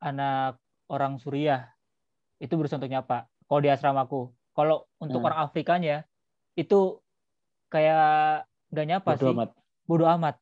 anak 0.00 0.56
orang 0.88 1.18
Suriah 1.18 1.74
itu 2.38 2.54
berusaha 2.54 2.78
untuk 2.78 2.92
nyapa. 2.92 3.26
Kalau 3.50 3.60
di 3.60 3.68
asramaku, 3.68 4.30
kalau 4.54 4.86
untuk 5.02 5.20
Hmm. 5.20 5.28
orang 5.28 5.40
Afrikanya 5.44 6.06
itu 6.58 6.98
kayak 7.70 8.42
nggak 8.74 8.86
nyapa 8.90 9.10
Bodo 9.14 9.22
sih. 9.22 9.34
amat. 9.38 9.50
Bodoh 9.86 10.08
amat. 10.18 10.36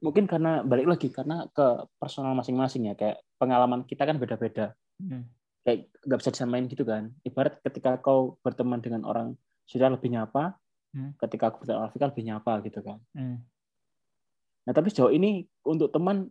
Mungkin 0.00 0.24
karena 0.24 0.64
balik 0.64 0.88
lagi 0.88 1.12
karena 1.12 1.44
ke 1.52 1.84
personal 2.00 2.32
masing-masing 2.32 2.88
ya, 2.88 2.96
kayak 2.96 3.20
pengalaman 3.36 3.84
kita 3.84 4.08
kan 4.08 4.16
beda-beda. 4.16 4.72
Hmm. 4.96 5.28
Kayak 5.60 5.92
nggak 6.08 6.18
bisa 6.24 6.32
disamain 6.32 6.64
gitu 6.64 6.88
kan. 6.88 7.12
Ibarat 7.20 7.60
ketika 7.60 8.00
kau 8.00 8.40
berteman 8.40 8.80
dengan 8.80 9.04
orang 9.04 9.36
sudah 9.68 9.92
lebih 9.92 10.08
nyapa, 10.08 10.56
Hmm. 10.90 11.14
ketika 11.22 11.52
aku 11.52 11.62
berteman 11.62 11.86
Afrika 11.86 12.10
lebih 12.10 12.24
nyapa 12.26 12.52
gitu 12.64 12.80
kan. 12.80 12.98
Hmm. 13.12 13.44
Nah 14.64 14.72
tapi 14.72 14.88
sejauh 14.88 15.12
ini 15.12 15.44
untuk 15.62 15.92
teman 15.92 16.26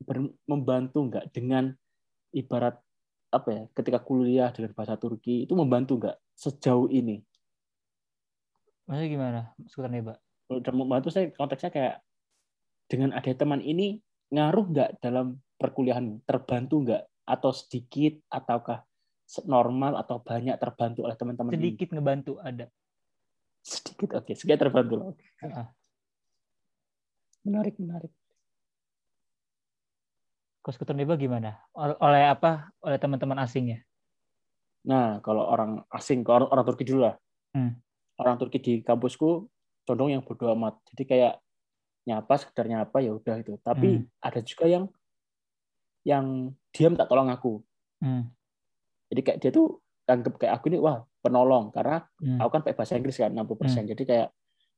ber- 0.00 0.36
membantu 0.44 1.02
nggak 1.02 1.32
dengan 1.32 1.72
ibarat 2.30 2.78
apa 3.30 3.48
ya 3.48 3.62
ketika 3.74 3.98
kuliah 3.98 4.50
dengan 4.50 4.70
bahasa 4.74 4.94
Turki 4.94 5.46
itu 5.46 5.54
membantu 5.54 5.98
nggak 5.98 6.16
sejauh 6.34 6.86
ini? 6.90 7.24
Maksudnya 8.90 9.06
gimana? 9.06 9.40
Sekitar 9.70 9.90
neba. 9.94 10.14
Udah 10.50 10.74
membantu 10.74 11.14
saya 11.14 11.30
konteksnya 11.30 11.70
kayak 11.70 11.94
dengan 12.90 13.14
ada 13.14 13.30
teman 13.30 13.62
ini 13.62 14.02
ngaruh 14.34 14.66
nggak 14.66 14.90
dalam 14.98 15.38
perkuliahan 15.54 16.18
terbantu 16.26 16.82
nggak 16.82 17.06
atau 17.22 17.54
sedikit 17.54 18.18
ataukah 18.26 18.82
normal 19.46 19.94
atau 19.94 20.18
banyak 20.18 20.58
terbantu 20.58 21.06
oleh 21.06 21.14
teman-teman 21.14 21.54
ini? 21.54 21.70
Sedikit 21.70 21.88
ngebantu 21.94 22.32
ada. 22.42 22.66
sedikit 23.62 24.16
oke 24.18 24.32
sedikit 24.34 24.66
terbantu 24.66 24.92
loh. 24.98 25.06
Heeh. 25.38 25.66
menarik 27.46 27.78
menarik 27.78 28.10
Kalau 30.60 30.74
skuter 30.76 30.92
neba 30.92 31.14
gimana? 31.16 31.56
Ol- 31.72 31.96
Oleh 32.02 32.28
apa? 32.28 32.68
Oleh 32.82 32.98
teman-teman 32.98 33.38
asingnya. 33.38 33.86
nah 34.80 35.20
kalau 35.20 35.44
orang 35.44 35.84
asing 35.92 36.24
kalau 36.24 36.48
orang, 36.48 36.50
orang 36.56 36.64
Turki 36.66 36.84
dulu 36.88 37.04
lah 37.06 37.14
Hmm. 37.52 37.76
Orang 38.20 38.36
Turki 38.36 38.60
di 38.60 38.74
kampusku 38.84 39.48
condong 39.82 40.12
yang 40.12 40.22
bodoh 40.22 40.52
amat 40.52 40.76
jadi 40.92 41.02
kayak 41.04 41.34
nyapa 42.04 42.34
sekedar 42.36 42.68
nyapa 42.68 43.00
ya 43.00 43.16
udah 43.16 43.36
itu 43.40 43.56
tapi 43.60 44.04
Hmm. 44.04 44.06
ada 44.20 44.40
juga 44.40 44.64
yang 44.68 44.84
yang 46.02 46.26
diam 46.70 46.94
tak 46.94 47.08
tolong 47.08 47.28
aku 47.28 47.60
Hmm. 48.00 48.32
jadi 49.12 49.20
kayak 49.20 49.38
dia 49.40 49.50
tuh 49.52 49.80
anggap 50.04 50.40
kayak 50.40 50.56
aku 50.56 50.72
ini 50.72 50.80
wah 50.80 51.04
penolong 51.20 51.68
karena 51.70 52.00
Hmm. 52.16 52.40
aku 52.40 52.50
kan 52.50 52.60
pakai 52.60 52.76
bahasa 52.76 52.96
Inggris 52.96 53.14
kan 53.14 53.28
60%. 53.30 53.84
Jadi 53.86 54.02
kayak 54.02 54.28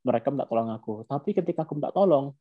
mereka 0.02 0.28
minta 0.28 0.44
tolong 0.44 0.68
aku. 0.68 1.06
Tapi 1.06 1.30
ketika 1.32 1.62
aku 1.62 1.78
minta 1.78 1.88
tolong, 1.88 2.34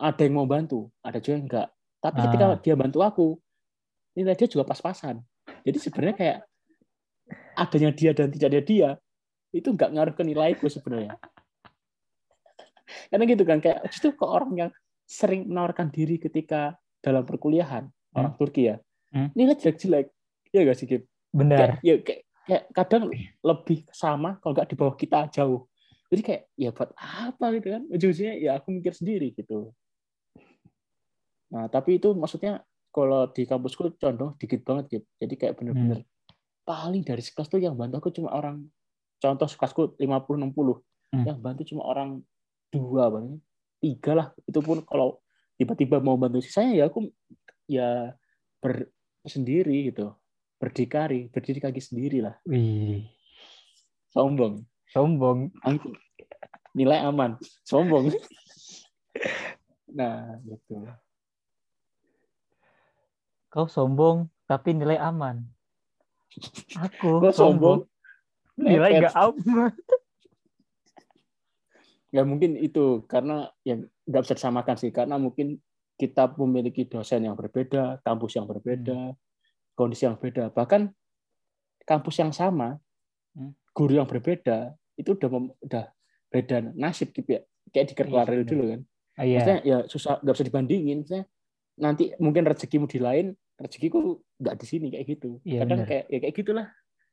ada 0.00 0.16
yang 0.24 0.34
mau 0.34 0.48
bantu, 0.48 0.88
ada 1.04 1.20
juga 1.20 1.36
yang 1.36 1.44
enggak. 1.44 1.68
Tapi 2.00 2.18
ketika 2.24 2.44
Ah. 2.48 2.56
dia 2.56 2.74
bantu 2.74 2.98
aku, 3.04 3.26
nilai 4.16 4.32
dia 4.32 4.48
juga 4.48 4.64
pas-pasan. 4.64 5.20
Jadi 5.62 5.78
sebenarnya 5.78 6.16
kayak 6.16 6.38
adanya 7.54 7.90
dia 7.92 8.10
dan 8.16 8.32
tidak 8.32 8.48
ada 8.48 8.60
dia 8.64 8.88
itu 9.52 9.68
enggak 9.72 9.90
ngaruh 9.94 10.14
ke 10.14 10.22
nilaiku 10.24 10.66
sebenarnya. 10.68 11.16
Karena 13.12 13.24
gitu 13.28 13.44
kan 13.44 13.58
kayak 13.60 13.88
justru 13.92 14.16
ke 14.16 14.24
orang 14.24 14.52
yang 14.56 14.70
sering 15.08 15.48
menawarkan 15.48 15.88
diri 15.92 16.20
ketika 16.20 16.76
dalam 17.00 17.24
perkuliahan 17.24 17.88
orang 18.16 18.34
Turki 18.36 18.68
ya, 18.68 18.76
Hmm. 19.08 19.32
nilai 19.32 19.56
jelek-jelek. 19.56 20.12
Iya 20.52 20.68
gak 20.68 20.76
sih, 20.76 20.84
Kip? 20.84 21.08
Benar. 21.32 21.80
kayak, 21.80 21.84
ya, 21.84 21.94
kayak, 22.04 22.20
kayak 22.48 22.64
kadang 22.72 23.12
lebih 23.44 23.84
sama 23.92 24.40
kalau 24.40 24.56
nggak 24.56 24.68
di 24.72 24.76
bawah 24.80 24.96
kita 24.96 25.28
jauh 25.28 25.68
jadi 26.08 26.22
kayak 26.24 26.42
ya 26.56 26.70
buat 26.72 26.90
apa 26.96 27.44
gitu 27.60 27.68
kan 27.76 27.82
ujung-ujungnya 27.92 28.34
ya 28.40 28.50
aku 28.56 28.72
mikir 28.72 28.96
sendiri 28.96 29.36
gitu 29.36 29.76
nah 31.52 31.68
tapi 31.68 32.00
itu 32.00 32.16
maksudnya 32.16 32.64
kalau 32.88 33.28
di 33.28 33.44
kampusku 33.44 33.92
condong 34.00 34.32
dikit 34.40 34.64
banget 34.64 34.84
gitu 34.88 35.06
jadi 35.20 35.34
kayak 35.36 35.54
bener-bener 35.60 36.00
paling 36.64 37.04
dari 37.04 37.20
sekelas 37.20 37.52
tuh 37.52 37.60
yang 37.60 37.76
bantu 37.76 38.00
aku 38.00 38.08
cuma 38.16 38.32
orang 38.32 38.64
contoh 39.18 39.46
kelasku 39.46 39.82
50-60 39.98 40.82
Hmm. 41.08 41.24
yang 41.24 41.40
bantu 41.40 41.64
cuma 41.64 41.88
orang 41.88 42.20
dua 42.68 43.08
paling 43.08 43.40
tiga 43.80 44.12
lah. 44.12 44.28
Itu 44.44 44.60
pun 44.60 44.84
kalau 44.84 45.24
tiba-tiba 45.56 46.04
mau 46.04 46.20
bantu 46.20 46.44
sisanya 46.44 46.76
ya 46.76 46.84
aku 46.92 47.08
ya 47.64 48.12
ber 48.60 48.92
sendiri 49.24 49.88
gitu. 49.88 50.12
Berdikari 50.60 51.32
berdiri 51.32 51.64
kaki 51.64 51.80
sendiri 51.80 52.20
lah. 52.20 52.36
Wih. 52.44 53.08
sombong. 54.12 54.64
Sombong. 54.92 55.48
Nilai 56.76 57.00
aman. 57.08 57.40
Sombong. 57.64 58.12
Nah 59.88 60.36
gitu. 60.44 60.84
Kau 63.48 63.64
sombong 63.64 64.28
tapi 64.44 64.76
nilai 64.76 65.00
aman. 65.00 65.40
Aku 66.76 67.24
Gua 67.24 67.32
sombong 67.32 67.88
Nilai 68.58 68.98
nggak 68.98 69.14
aman. 69.14 69.70
ya 72.14 72.24
mungkin 72.24 72.56
itu 72.56 73.04
karena 73.04 73.52
yang 73.62 73.84
nggak 74.08 74.22
bisa 74.24 74.34
disamakan 74.34 74.74
sih 74.80 74.88
karena 74.88 75.20
mungkin 75.20 75.60
kita 76.00 76.32
memiliki 76.40 76.88
dosen 76.88 77.28
yang 77.28 77.36
berbeda 77.36 78.00
kampus 78.00 78.40
yang 78.40 78.48
berbeda 78.48 79.12
kondisi 79.76 80.08
yang 80.08 80.16
berbeda 80.16 80.48
bahkan 80.50 80.90
kampus 81.84 82.16
yang 82.18 82.32
sama 82.32 82.80
Hmm. 83.36 83.52
guru 83.76 84.00
yang 84.00 84.08
berbeda 84.08 84.72
itu 84.96 85.14
udah 85.14 85.28
mem- 85.30 85.54
udah 85.62 85.92
beda 86.32 86.64
nasib 86.74 87.12
gitu 87.12 87.38
ya 87.38 87.40
kayak 87.70 87.92
di 87.92 87.94
Iya, 87.94 88.24
benar. 88.24 88.48
dulu 88.48 88.64
kan 88.72 88.80
Ah, 89.18 89.26
iya. 89.26 89.42
Maksudnya 89.42 89.58
ya 89.66 89.78
susah 89.90 90.22
nggak 90.22 90.34
bisa 90.38 90.46
dibandingin. 90.46 90.98
Maksudnya 91.02 91.24
nanti 91.76 92.04
mungkin 92.22 92.46
rezekimu 92.46 92.86
di 92.86 93.02
lain, 93.02 93.26
rezekiku 93.58 93.98
nggak 94.38 94.54
di 94.62 94.66
sini 94.66 94.86
kayak 94.94 95.06
gitu. 95.10 95.42
Iya, 95.42 95.66
Kadang 95.66 95.78
benar. 95.82 95.88
kayak 95.90 96.04
ya 96.06 96.18
kayak 96.22 96.34
gitulah. 96.38 96.66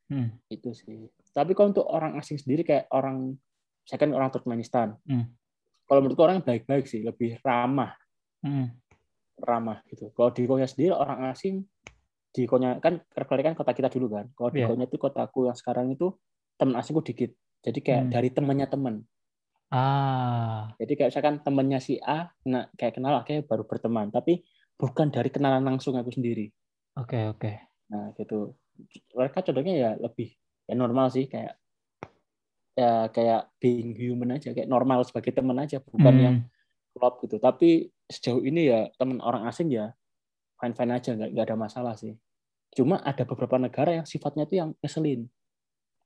Hmm. 0.06 0.38
Itu 0.46 0.70
sih. 0.70 1.10
Tapi 1.30 1.52
kalau 1.52 1.74
untuk 1.74 1.86
orang 1.86 2.14
asing 2.16 2.38
sendiri 2.38 2.62
kayak 2.62 2.86
orang 2.90 3.34
saya 3.82 3.98
kan 3.98 4.10
orang 4.10 4.30
Turkmenistan. 4.30 4.94
Hmm. 5.06 5.30
Kalau 5.86 6.02
menurutku 6.02 6.22
orang 6.22 6.42
baik-baik 6.42 6.86
sih, 6.86 7.02
lebih 7.02 7.38
ramah, 7.42 7.94
Hmm. 8.42 8.74
ramah 9.38 9.82
gitu. 9.86 10.10
Kalau 10.10 10.30
di 10.30 10.42
Konya 10.44 10.66
sendiri 10.66 10.90
orang 10.90 11.30
asing 11.30 11.62
di 12.30 12.42
Konya 12.44 12.78
kan 12.78 13.00
kan 13.16 13.54
kota 13.54 13.72
kita 13.72 13.86
dulu 13.88 14.10
kan. 14.10 14.26
Kalau 14.34 14.50
di 14.50 14.62
Iya. 14.62 14.70
Konya 14.70 14.86
itu 14.86 14.98
kotaku 14.98 15.46
yang 15.46 15.54
sekarang 15.54 15.90
itu 15.90 16.14
teman 16.54 16.74
asingku 16.76 17.02
dikit. 17.02 17.34
Jadi 17.62 17.78
kayak 17.80 18.02
Hmm. 18.06 18.12
dari 18.12 18.28
temannya 18.30 18.66
teman. 18.66 18.94
Ah, 19.66 20.70
Jadi 20.78 20.94
kayak 20.94 21.10
misalkan 21.10 21.36
temennya 21.42 21.82
si 21.82 21.98
A, 21.98 22.30
nah, 22.46 22.70
kayak 22.78 23.02
kenal 23.02 23.18
lah, 23.18 23.24
kayak 23.26 23.50
baru 23.50 23.66
berteman, 23.66 24.14
tapi 24.14 24.46
bukan 24.78 25.10
dari 25.10 25.26
kenalan 25.26 25.66
langsung 25.66 25.98
aku 25.98 26.14
sendiri. 26.14 26.54
oke 26.94 27.18
oke. 27.34 27.50
Nah 27.90 28.14
gitu. 28.14 28.54
Mereka 29.12 29.42
contohnya 29.42 29.74
ya 29.74 29.90
lebih 29.96 30.32
ya 30.66 30.74
normal 30.74 31.08
sih 31.10 31.26
kayak 31.26 31.56
ya 32.76 33.08
kayak 33.08 33.48
being 33.56 33.96
human 33.96 34.36
aja, 34.36 34.52
kayak 34.52 34.68
normal 34.68 35.00
sebagai 35.06 35.32
teman 35.32 35.56
aja, 35.56 35.80
bukan 35.80 36.12
Hmm, 36.12 36.24
yang 36.24 36.36
klop 36.92 37.24
gitu. 37.24 37.40
Tapi 37.40 37.88
sejauh 38.06 38.44
ini 38.44 38.68
ya 38.68 38.92
teman 39.00 39.18
orang 39.24 39.48
asing 39.48 39.72
ya 39.72 39.96
fine 40.60 40.76
fine 40.76 40.92
aja, 40.92 41.16
nggak 41.16 41.30
nggak 41.32 41.46
ada 41.48 41.56
masalah 41.56 41.94
sih. 41.96 42.12
Cuma 42.76 43.00
ada 43.00 43.24
beberapa 43.24 43.56
negara 43.56 43.96
yang 43.96 44.04
sifatnya 44.04 44.44
itu 44.44 44.60
yang 44.60 44.70
ngeselin. 44.84 45.24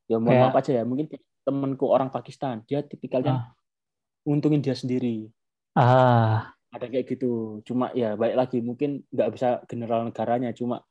Ya 0.07 0.23
mohon 0.23 0.31
Kayak- 0.39 0.45
maaf 0.47 0.61
aja 0.62 0.73
ya, 0.79 0.83
mungkin 0.87 1.07
temanku 1.43 1.87
orang 1.91 2.11
Pakistan, 2.11 2.62
dia 2.67 2.83
tipikalnya 2.87 3.50
untungin 4.23 4.62
dia 4.62 4.75
sendiri. 4.77 5.31
ah, 5.75 6.50
ada 6.75 6.87
kayak 6.91 7.07
gitu 7.07 7.62
cuma 7.62 7.95
ya 7.95 8.19
baik 8.19 8.35
lagi 8.35 8.59
mungkin 8.59 9.07
nggak 9.07 9.31
bisa 9.35 9.49
general 9.71 10.03
negaranya 10.03 10.50
cuma 10.50 10.83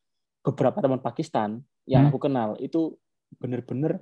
beberapa 0.50 0.78
teman 0.78 0.98
Pakistan 0.98 1.50
yang 1.86 2.04
Hmm. 2.04 2.10
aku 2.10 2.20
kenal 2.20 2.58
itu 2.58 2.98
bener-bener 3.38 4.02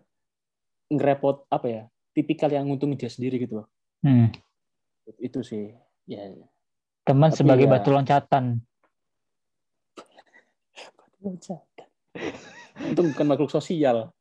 ngerepot 0.88 1.44
apa 1.48 1.68
ya 1.68 1.82
tipikal 2.12 2.48
yang 2.48 2.66
nguntungin 2.66 2.96
dia 2.96 3.08
sendiri 3.08 3.38
gitu 3.38 3.64
loh. 3.64 3.68
Hmm. 4.00 4.32
itu 5.18 5.40
sih 5.40 5.72
ya. 6.04 6.20
Teman 7.02 7.32
Tapi 7.32 7.38
sebagai 7.38 7.64
ya- 7.64 7.72
batu 7.74 7.90
loncatan. 7.90 8.60
untung 12.78 13.08
bukan 13.12 13.26
makhluk 13.26 13.50
sosial. 13.50 14.12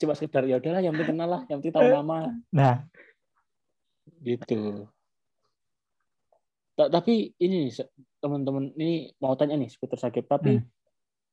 Cuma 0.00 0.12
sekedar 0.12 0.42
ya 0.44 0.56
udahlah 0.56 0.80
yang 0.80 0.92
penting 0.92 1.12
kenal 1.12 1.28
lah 1.28 1.42
yang 1.46 1.60
penting 1.60 1.72
tahu 1.72 1.86
nama. 1.86 2.32
Nah, 2.50 2.74
gitu. 4.20 4.88
Ta- 6.74 6.90
tapi 6.90 7.36
ini 7.38 7.70
teman-teman 8.18 8.74
ini 8.74 9.14
mau 9.18 9.36
tanya 9.36 9.54
nih 9.54 9.70
seputar 9.70 10.00
sakit. 10.00 10.24
Tapi 10.24 10.58
Hmm. 10.58 10.66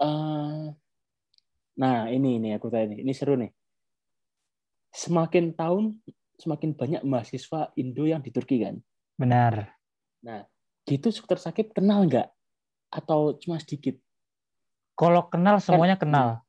Eh, 0.01 0.65
nah 1.77 1.97
ini 2.09 2.41
ini 2.41 2.49
aku 2.57 2.67
tanya 2.67 2.91
nih 2.93 2.99
ini 3.05 3.11
seru 3.13 3.37
nih 3.37 3.51
semakin 4.91 5.55
tahun 5.55 6.01
semakin 6.35 6.73
banyak 6.75 7.01
mahasiswa 7.05 7.69
Indo 7.77 8.09
yang 8.09 8.19
di 8.19 8.33
Turki 8.33 8.59
kan 8.59 8.81
benar. 9.15 9.77
nah 10.25 10.43
gitu 10.83 11.13
seputar 11.13 11.37
sakit 11.37 11.71
kenal 11.77 12.03
nggak 12.09 12.27
atau 12.91 13.37
cuma 13.39 13.55
sedikit 13.61 13.95
Kalau 14.91 15.31
kenal 15.33 15.57
semuanya 15.57 15.97
kenal. 15.97 16.43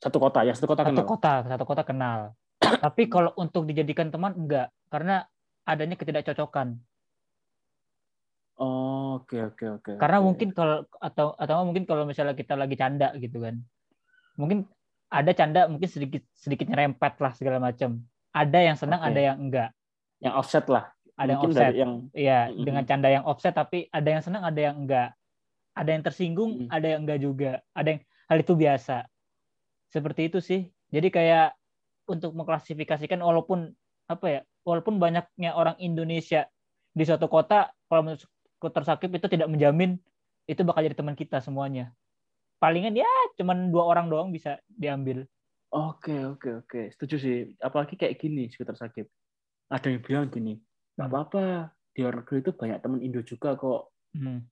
satu 0.00 0.16
kota 0.16 0.40
ya 0.46 0.54
satu 0.56 0.70
kota 0.70 0.86
Satu 0.86 0.92
kenal 0.96 1.04
kota, 1.04 1.34
satu 1.44 1.64
kota 1.66 1.82
kenal. 1.84 2.18
Tapi 2.84 3.02
kalau 3.10 3.36
untuk 3.36 3.68
dijadikan 3.68 4.08
teman 4.08 4.32
enggak, 4.32 4.72
karena 4.88 5.28
adanya 5.66 5.98
ketidakcocokan. 5.98 6.78
Oh, 8.56 9.20
oke 9.20 9.36
oke 9.52 9.64
oke 9.80 9.90
Karena 10.00 10.18
oke. 10.20 10.26
mungkin 10.32 10.48
kalau 10.56 10.88
atau 10.96 11.36
atau 11.36 11.60
mungkin 11.68 11.84
kalau 11.84 12.08
misalnya 12.08 12.32
kita 12.32 12.56
lagi 12.56 12.72
canda 12.72 13.12
gitu 13.20 13.44
kan. 13.44 13.60
Mungkin 14.40 14.64
ada 15.12 15.30
canda 15.36 15.68
mungkin 15.68 15.86
sedikit 15.86 16.24
sedikit 16.32 16.66
nyerempet 16.66 17.20
lah 17.20 17.32
segala 17.36 17.60
macam. 17.60 18.00
Ada 18.32 18.58
yang 18.64 18.76
senang, 18.76 19.00
Oke. 19.00 19.08
ada 19.12 19.20
yang 19.20 19.36
enggak. 19.40 19.70
yang 20.16 20.32
offset 20.32 20.64
lah 20.72 20.88
Ada 21.12 21.36
yang 21.36 21.40
Mungkin 21.40 21.52
offset. 21.52 21.64
dari 21.64 21.76
yang 21.80 21.92
Iya, 22.12 22.40
Mm-mm. 22.48 22.64
dengan 22.64 22.84
canda 22.88 23.08
yang 23.12 23.24
offset 23.24 23.52
tapi 23.52 23.88
ada 23.88 24.08
yang 24.08 24.22
senang, 24.24 24.42
ada 24.44 24.60
yang 24.60 24.76
enggak. 24.76 25.08
Ada 25.76 25.90
yang 25.92 26.02
tersinggung, 26.04 26.52
Mm. 26.64 26.68
ada 26.72 26.86
yang 26.88 27.00
enggak 27.04 27.20
juga. 27.20 27.52
Ada 27.72 27.88
yang 27.92 28.00
hal 28.28 28.38
itu 28.40 28.52
biasa. 28.52 28.96
Seperti 29.88 30.28
itu 30.28 30.38
sih. 30.40 30.60
Jadi 30.88 31.08
kayak 31.08 31.52
untuk 32.08 32.32
mengklasifikasikan 32.32 33.20
walaupun 33.20 33.72
apa 34.08 34.26
ya, 34.28 34.40
walaupun 34.64 34.96
banyaknya 34.96 35.52
orang 35.52 35.76
Indonesia 35.76 36.48
di 36.92 37.04
suatu 37.04 37.28
kota, 37.28 37.72
kalau 37.88 38.00
menurut 38.04 38.24
Dr. 38.66 38.82
Sakib 38.82 39.14
itu 39.14 39.26
tidak 39.30 39.46
menjamin 39.46 39.96
itu 40.46 40.62
bakal 40.62 40.82
jadi 40.82 40.94
teman 40.94 41.14
kita 41.14 41.38
semuanya. 41.38 41.94
Palingan 42.56 42.96
ya 42.96 43.10
cuman 43.36 43.68
dua 43.68 43.84
orang 43.86 44.08
doang 44.08 44.30
bisa 44.30 44.58
diambil. 44.66 45.26
Oke 45.68 46.14
oke 46.24 46.64
oke 46.64 46.80
setuju 46.94 47.16
sih 47.18 47.36
apalagi 47.58 47.98
kayak 47.98 48.16
gini 48.16 48.46
sekitar 48.48 48.78
sakit 48.78 49.06
ada 49.66 49.86
yang 49.90 49.98
bilang 50.00 50.30
gini 50.30 50.54
nggak 50.94 51.04
Hmm. 51.04 51.12
apa-apa 51.12 51.42
di 51.90 52.00
luar 52.00 52.22
negeri 52.22 52.38
itu 52.38 52.52
banyak 52.54 52.78
teman 52.78 53.00
Indo 53.02 53.20
juga 53.20 53.58
kok 53.58 53.90
Hmm. 54.14 54.46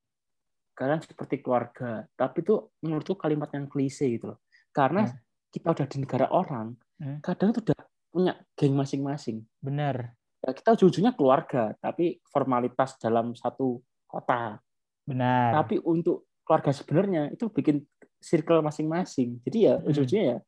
kalian 0.75 1.01
seperti 1.01 1.39
keluarga 1.39 2.05
tapi 2.19 2.43
itu 2.43 2.67
menurutku 2.83 3.15
kalimat 3.15 3.47
yang 3.55 3.71
klise 3.71 4.11
gitu 4.11 4.35
loh 4.35 4.39
karena 4.75 5.07
Hmm. 5.07 5.17
kita 5.49 5.71
udah 5.71 5.87
di 5.87 5.97
negara 6.03 6.27
orang 6.29 6.75
Hmm. 6.99 7.23
kadang 7.23 7.55
tuh 7.55 7.63
udah 7.63 7.79
punya 8.11 8.35
geng 8.59 8.75
masing-masing 8.75 9.47
Benar, 9.63 10.19
ya, 10.43 10.51
kita 10.51 10.75
ujung-ujungnya 10.75 11.15
keluarga 11.15 11.79
tapi 11.79 12.19
formalitas 12.27 12.99
dalam 12.99 13.39
satu 13.39 13.79
kota 14.15 14.63
benar. 15.05 15.51
tapi 15.63 15.83
untuk 15.83 16.25
keluarga 16.47 16.71
sebenarnya 16.71 17.23
itu 17.35 17.51
bikin 17.51 17.83
circle 18.23 18.63
masing-masing 18.63 19.43
jadi 19.43 19.59
ya 19.59 19.75
Hmm. 19.81 19.89
ujung-ujungnya 19.91 20.27
ya 20.27 20.39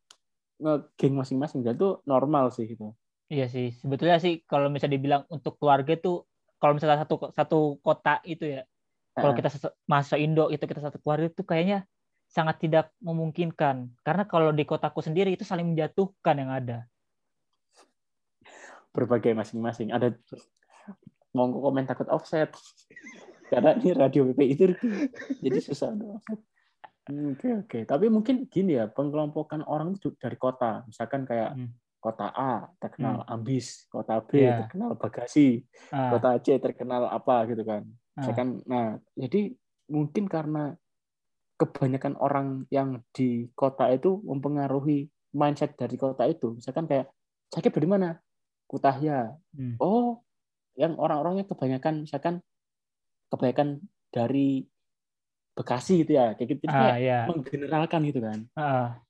nge-geng 0.57 1.15
masing-masing 1.19 1.61
dan 1.61 1.77
itu 1.77 2.01
normal 2.09 2.49
sih 2.55 2.65
gitu 2.65 2.95
Iya 3.27 3.51
sih, 3.51 3.75
sebetulnya 3.75 4.23
sih 4.23 4.47
kalau 4.47 4.71
misalnya 4.71 5.03
dibilang 5.03 5.23
untuk 5.27 5.59
keluarga 5.59 5.99
tuh 5.99 6.23
kalau 6.63 6.79
misalnya 6.79 7.03
satu 7.03 7.35
satu 7.35 7.75
kota 7.83 8.23
itu 8.23 8.47
ya, 8.47 8.63
kalau 9.19 9.35
Heeh. 9.35 9.51
kita 9.51 9.75
masa 9.91 10.15
Indo 10.15 10.47
itu 10.55 10.63
kita 10.63 10.79
satu 10.79 11.03
keluarga 11.03 11.27
itu 11.27 11.43
kayaknya 11.43 11.91
sangat 12.31 12.63
tidak 12.63 12.95
memungkinkan. 13.03 13.91
Karena 14.07 14.31
kalau 14.31 14.55
di 14.55 14.63
kotaku 14.63 15.03
sendiri 15.03 15.35
itu 15.35 15.43
saling 15.43 15.67
menjatuhkan 15.67 16.39
yang 16.39 16.55
ada. 16.55 16.79
berbagai 18.95 19.35
masing-masing. 19.35 19.91
Ada 19.91 20.15
mau 21.35 21.51
komen 21.51 21.83
takut 21.83 22.07
offset 22.09 22.49
karena 23.51 23.71
ini 23.79 23.91
radio 23.95 24.23
PPI 24.31 24.55
Turki, 24.59 24.91
jadi 25.43 25.59
susah. 25.63 25.91
Hmm, 27.07 27.39
Oke 27.39 27.49
oke, 27.55 27.79
tapi 27.87 28.11
mungkin 28.11 28.51
gini 28.51 28.75
ya 28.75 28.91
pengelompokan 28.91 29.63
orang 29.63 29.95
itu 29.95 30.11
dari 30.19 30.35
kota, 30.35 30.83
misalkan 30.91 31.23
kayak 31.23 31.55
Hmm. 31.55 31.71
kota 32.03 32.31
A 32.35 32.67
terkenal 32.83 33.23
ambis, 33.27 33.87
kota 33.91 34.19
B 34.23 34.43
Iya. 34.43 34.63
terkenal 34.67 34.95
bagasi, 34.99 35.63
Ah, 35.91 36.15
kota 36.15 36.35
C 36.43 36.59
terkenal 36.59 37.07
apa 37.07 37.47
gitu 37.51 37.63
kan. 37.63 37.83
ah, 37.87 38.19
Misalkan, 38.23 38.49
nah 38.67 38.99
jadi 39.15 39.55
mungkin 39.87 40.27
karena 40.27 40.75
kebanyakan 41.57 42.15
orang 42.21 42.67
yang 42.69 43.01
di 43.15 43.49
kota 43.55 43.89
itu 43.91 44.19
mempengaruhi 44.27 45.09
mindset 45.35 45.75
dari 45.79 45.95
kota 45.99 46.27
itu, 46.27 46.59
misalkan 46.59 46.87
kayak 46.91 47.07
sakit 47.55 47.71
dari 47.71 47.89
mana? 47.89 48.19
Kutahya, 48.67 49.31
hmm. 49.55 49.79
oh 49.79 50.27
yang 50.75 50.99
orang-orangnya 50.99 51.47
kebanyakan 51.47 52.03
misalkan 52.03 52.43
kebanyakan 53.29 53.83
dari 54.11 54.65
Bekasi 55.57 56.05
gitu 56.05 56.13
ya. 56.13 56.37
Kayak 56.37 56.49
gitu. 56.53 56.61
Jadi 56.69 56.75
Ah, 56.77 56.81
kayak 56.93 56.99
ya. 57.01 57.21
menggeneralkan 57.33 58.01
gitu 58.05 58.21
kan. 58.21 58.39
Ah, 58.53 59.01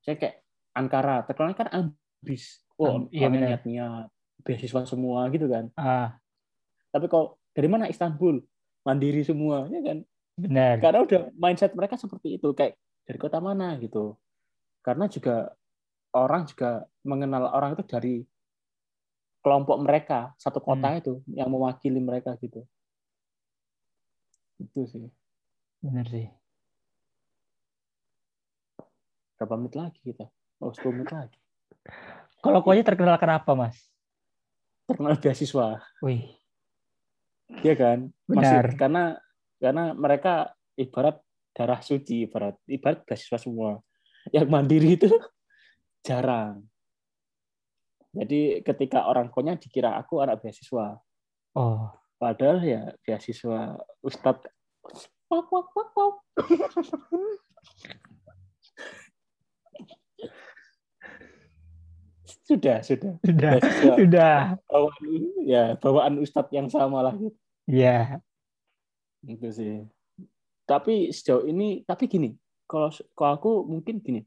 saya 0.00 0.16
kayak 0.16 0.40
Ankara. 0.72 1.20
Terkenal 1.28 1.52
kan 1.52 1.68
ambis. 1.68 2.64
Oh 2.80 3.04
Am- 3.04 3.12
iya 3.12 3.28
niat 3.28 3.68
niat 3.68 4.08
beasiswa 4.40 4.88
semua 4.88 5.28
gitu 5.28 5.44
kan. 5.52 5.68
Ah, 5.76 6.16
tapi 6.88 7.12
kok 7.12 7.36
dari 7.52 7.68
mana? 7.68 7.92
Istanbul. 7.92 8.40
Mandiri 8.80 9.20
semua 9.20 9.68
ya 9.68 9.84
kan? 9.84 9.98
Benar. 10.40 10.80
karena 10.80 11.04
udah 11.04 11.22
mindset 11.36 11.76
mereka 11.76 12.00
seperti 12.00 12.40
itu. 12.40 12.48
Kayak 12.56 12.80
dari 13.04 13.18
kota 13.20 13.36
mana 13.44 13.76
gitu. 13.76 14.16
Karena 14.80 15.04
juga 15.04 15.52
orang 16.16 16.48
juga 16.48 16.88
mengenal 17.04 17.52
orang 17.52 17.76
itu 17.76 17.84
dari 17.84 18.24
kelompok 19.44 19.76
mereka. 19.84 20.32
Satu 20.40 20.64
kota 20.64 20.88
Hmm. 20.88 21.00
itu 21.04 21.12
yang 21.28 21.52
mewakili 21.52 22.00
mereka 22.00 22.32
gitu 22.40 22.64
itu 24.60 24.80
sih. 24.86 25.06
Benar 25.80 26.06
sih. 26.08 26.28
berapa 29.40 29.56
menit 29.56 29.72
lagi 29.72 29.96
kita. 30.04 30.28
Oh 30.60 30.68
10 30.68 31.00
menit 31.00 31.08
lagi. 31.16 31.40
Kalau 32.44 32.60
aja 32.60 32.84
terkenal 32.84 33.16
kenapa, 33.16 33.56
Mas? 33.56 33.88
terkenal 34.84 35.16
beasiswa. 35.16 35.80
Wih, 36.04 36.28
Iya 37.62 37.74
kan? 37.78 37.98
Benar. 38.28 38.68
Masih- 38.68 38.78
karena 38.78 39.04
karena 39.62 39.84
mereka 39.96 40.52
ibarat 40.78 41.18
darah 41.56 41.80
suci 41.82 42.26
ibarat 42.28 42.56
ibarat 42.68 43.02
beasiswa 43.06 43.38
semua. 43.40 43.80
Yang 44.30 44.46
mandiri 44.50 45.00
itu 45.00 45.08
jarang. 46.06 46.62
Jadi 48.10 48.60
ketika 48.66 49.06
orang 49.06 49.30
konya 49.30 49.54
dikira 49.54 49.94
aku 49.96 50.18
anak 50.22 50.42
beasiswa. 50.42 50.98
Oh, 51.54 51.90
padahal 52.20 52.60
ya 52.60 52.82
beasiswa 53.00 53.80
ustadz 54.04 54.44
sudah 62.46 62.82
sudah 62.82 63.12
sudah, 63.22 63.50
Beasiswa. 63.58 63.94
sudah. 63.96 64.36
bawaan 64.66 65.04
ya 65.46 65.62
bawaan 65.78 66.14
ustadz 66.18 66.52
yang 66.52 66.68
sama 66.68 67.02
lah 67.02 67.14
gitu 67.16 67.34
Ya, 67.70 68.18
itu 69.22 69.46
sih 69.54 69.86
tapi 70.66 71.14
sejauh 71.14 71.46
ini 71.46 71.86
tapi 71.86 72.10
gini 72.10 72.34
kalau 72.66 72.90
kalau 73.14 73.32
aku 73.38 73.50
mungkin 73.62 74.02
gini 74.02 74.26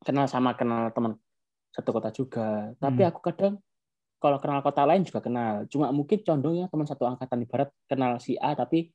kenal 0.00 0.30
sama 0.30 0.54
kenal 0.54 0.94
teman 0.94 1.18
satu 1.70 1.90
kota 1.90 2.14
juga 2.14 2.70
tapi 2.78 3.02
Hmm. 3.02 3.10
aku 3.10 3.20
kadang 3.26 3.54
kalau 4.20 4.36
kenal 4.36 4.60
kota 4.60 4.84
lain 4.84 5.02
juga 5.02 5.24
kenal. 5.24 5.64
Cuma 5.72 5.88
mungkin 5.90 6.20
condongnya 6.20 6.68
teman 6.68 6.84
satu 6.84 7.08
angkatan 7.08 7.40
ibarat 7.48 7.72
kenal 7.88 8.20
si 8.20 8.36
A 8.36 8.52
tapi 8.52 8.92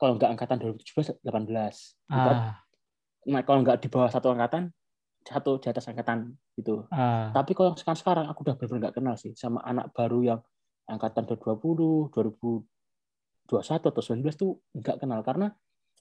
kalau 0.00 0.16
nggak 0.16 0.32
angkatan 0.32 0.56
2017 0.58 1.20
18. 1.20 2.08
Ibarat, 2.08 2.40
Ah, 2.40 2.56
nah, 3.28 3.42
kalau 3.44 3.60
nggak 3.62 3.78
di 3.84 3.88
bawah 3.92 4.08
satu 4.08 4.32
angkatan 4.32 4.72
satu 5.22 5.62
di 5.62 5.70
atas 5.70 5.86
angkatan 5.86 6.34
gitu. 6.58 6.88
ah, 6.90 7.30
Tapi 7.30 7.54
kalau 7.54 7.78
sekarang 7.78 8.00
sekarang 8.00 8.26
aku 8.26 8.42
udah 8.42 8.56
benar-benar 8.58 8.80
nggak 8.90 8.96
kenal 8.98 9.14
sih 9.14 9.30
sama 9.38 9.62
anak 9.62 9.94
baru 9.94 10.18
yang 10.24 10.40
angkatan 10.90 11.22
2020, 11.30 12.10
2021 12.10 13.86
atau 13.86 14.02
19 14.02 14.34
tuh 14.34 14.58
nggak 14.74 14.98
kenal 14.98 15.20
karena 15.22 15.54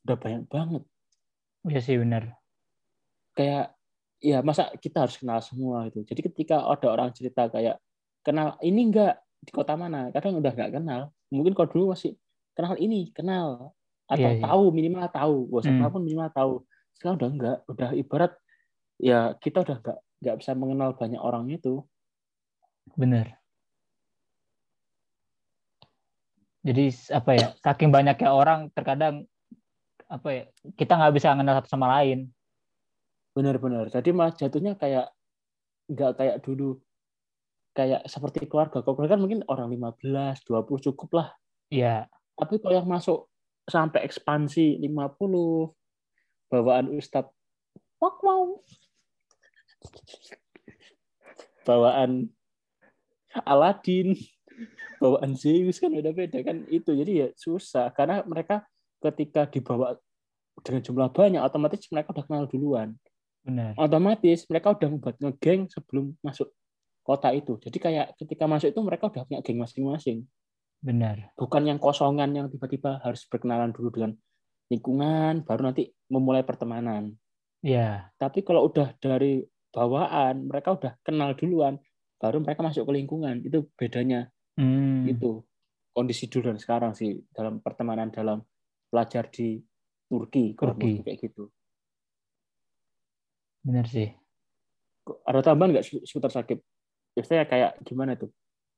udah 0.08 0.18
banyak 0.18 0.44
banget. 0.50 0.84
iya 1.70 1.80
sih 1.84 2.00
benar. 2.02 2.34
Kayak 3.38 3.78
ya 4.18 4.42
masa 4.42 4.74
kita 4.82 5.06
harus 5.06 5.22
kenal 5.22 5.38
semua 5.46 5.86
gitu. 5.94 6.02
Jadi 6.02 6.22
ketika 6.34 6.66
ada 6.66 6.88
orang 6.90 7.14
cerita 7.14 7.46
kayak 7.46 7.78
kenal 8.22 8.58
ini 8.62 8.90
enggak 8.90 9.22
di 9.42 9.52
kota 9.54 9.74
mana, 9.74 10.14
kadang 10.14 10.38
udah 10.38 10.54
nggak 10.54 10.72
kenal. 10.78 11.02
Mungkin 11.34 11.54
kalau 11.58 11.70
dulu 11.70 11.84
masih 11.98 12.14
kenal 12.54 12.78
ini, 12.78 13.10
kenal 13.12 13.74
atau 14.06 14.30
Iya, 14.30 14.38
iya. 14.38 14.44
tahu 14.44 14.64
minimal 14.76 15.08
tahu, 15.08 15.36
gak 15.50 15.60
usah 15.66 15.74
Hmm. 15.74 15.94
pun 15.94 16.04
minimal 16.04 16.30
tahu. 16.36 16.54
Sekarang 16.94 17.16
udah 17.18 17.30
enggak, 17.32 17.58
udah 17.72 17.90
ibarat 17.96 18.34
ya 19.02 19.34
kita 19.42 19.66
udah 19.66 19.78
nggak 19.82 20.00
nggak 20.22 20.36
bisa 20.38 20.52
mengenal 20.54 20.94
banyak 20.94 21.18
orang 21.18 21.50
itu. 21.50 21.82
Benar. 22.94 23.42
Jadi 26.62 26.94
apa 27.10 27.32
ya? 27.34 27.48
Saking 27.58 27.90
banyaknya 27.90 28.30
orang 28.30 28.70
terkadang 28.70 29.26
apa 30.06 30.30
ya? 30.30 30.44
Kita 30.78 30.94
nggak 30.94 31.14
bisa 31.18 31.34
mengenal 31.34 31.58
satu 31.62 31.70
sama 31.74 31.90
lain. 31.98 32.30
Benar-benar. 33.34 33.90
Jadi 33.90 34.10
malah 34.14 34.36
jatuhnya 34.38 34.78
kayak 34.78 35.10
nggak 35.90 36.12
kayak 36.22 36.38
dulu 36.46 36.78
kayak 37.72 38.04
seperti 38.08 38.48
keluarga. 38.48 38.84
Kalau 38.84 38.96
keluarga 38.96 39.16
kan 39.16 39.22
mungkin 39.24 39.42
orang 39.48 39.68
15, 39.72 40.44
20 40.48 40.88
cukup 40.92 41.10
lah. 41.16 41.30
Iya, 41.72 42.12
Tapi 42.36 42.60
kalau 42.60 42.76
yang 42.76 42.90
masuk 42.90 43.32
sampai 43.64 44.04
ekspansi 44.04 44.82
50 44.84 46.52
bawaan 46.52 46.92
Ustadz 46.92 47.32
wak 48.02 48.18
wow. 48.20 48.60
Bawaan 51.64 52.28
Aladin, 53.48 54.18
bawaan 55.00 55.38
Zeus 55.38 55.80
kan 55.80 55.94
beda-beda 55.94 56.44
kan 56.44 56.68
itu. 56.68 56.92
Jadi 56.92 57.12
ya 57.24 57.28
susah 57.38 57.88
karena 57.96 58.26
mereka 58.28 58.68
ketika 59.00 59.48
dibawa 59.48 59.96
dengan 60.62 60.82
jumlah 60.84 61.10
banyak 61.10 61.42
otomatis 61.42 61.88
mereka 61.90 62.14
udah 62.14 62.26
kenal 62.28 62.46
duluan 62.46 62.94
benar. 63.42 63.74
otomatis 63.80 64.46
mereka 64.46 64.76
udah 64.78 64.88
membuat 64.92 65.16
ngegeng 65.18 65.66
sebelum 65.72 66.14
masuk 66.22 66.52
kota 67.12 67.30
itu. 67.36 67.60
Jadi 67.60 67.78
kayak 67.78 68.16
ketika 68.16 68.48
masuk 68.48 68.72
itu 68.72 68.80
mereka 68.80 69.12
udah 69.12 69.28
punya 69.28 69.40
geng 69.44 69.60
masing-masing. 69.60 70.24
Benar. 70.80 71.36
Bukan 71.36 71.68
yang 71.68 71.78
kosongan 71.78 72.32
yang 72.32 72.48
tiba-tiba 72.48 73.04
harus 73.04 73.28
berkenalan 73.28 73.76
dulu 73.76 73.92
dengan 73.92 74.12
lingkungan, 74.72 75.44
baru 75.44 75.68
nanti 75.68 75.92
memulai 76.08 76.48
pertemanan. 76.48 77.12
Iya, 77.62 78.10
Tapi 78.16 78.42
kalau 78.42 78.72
udah 78.72 78.96
dari 78.98 79.44
bawaan, 79.70 80.48
mereka 80.48 80.74
udah 80.74 80.98
kenal 81.06 81.36
duluan, 81.38 81.78
baru 82.18 82.40
mereka 82.42 82.64
masuk 82.64 82.88
ke 82.88 82.92
lingkungan. 82.96 83.44
Itu 83.44 83.68
bedanya 83.76 84.32
Hmm, 84.60 85.08
itu 85.08 85.42
kondisi 85.96 86.28
dulu 86.28 86.52
dan 86.52 86.60
sekarang 86.60 86.92
sih 86.92 87.24
dalam 87.32 87.64
pertemanan 87.64 88.12
dalam 88.12 88.44
pelajar 88.92 89.32
di 89.32 89.60
Turki, 90.12 90.56
kalau 90.60 90.76
Turki. 90.76 91.04
kayak 91.08 91.20
gitu. 91.24 91.48
benar 93.62 93.86
sih. 93.88 94.10
Ada 95.24 95.42
tambahan 95.54 95.78
nggak 95.78 95.86
seputar 96.08 96.32
sakit? 96.34 96.60
Biasanya 97.16 97.46
kayak 97.48 97.72
gimana 97.84 98.16
tuh? 98.16 98.32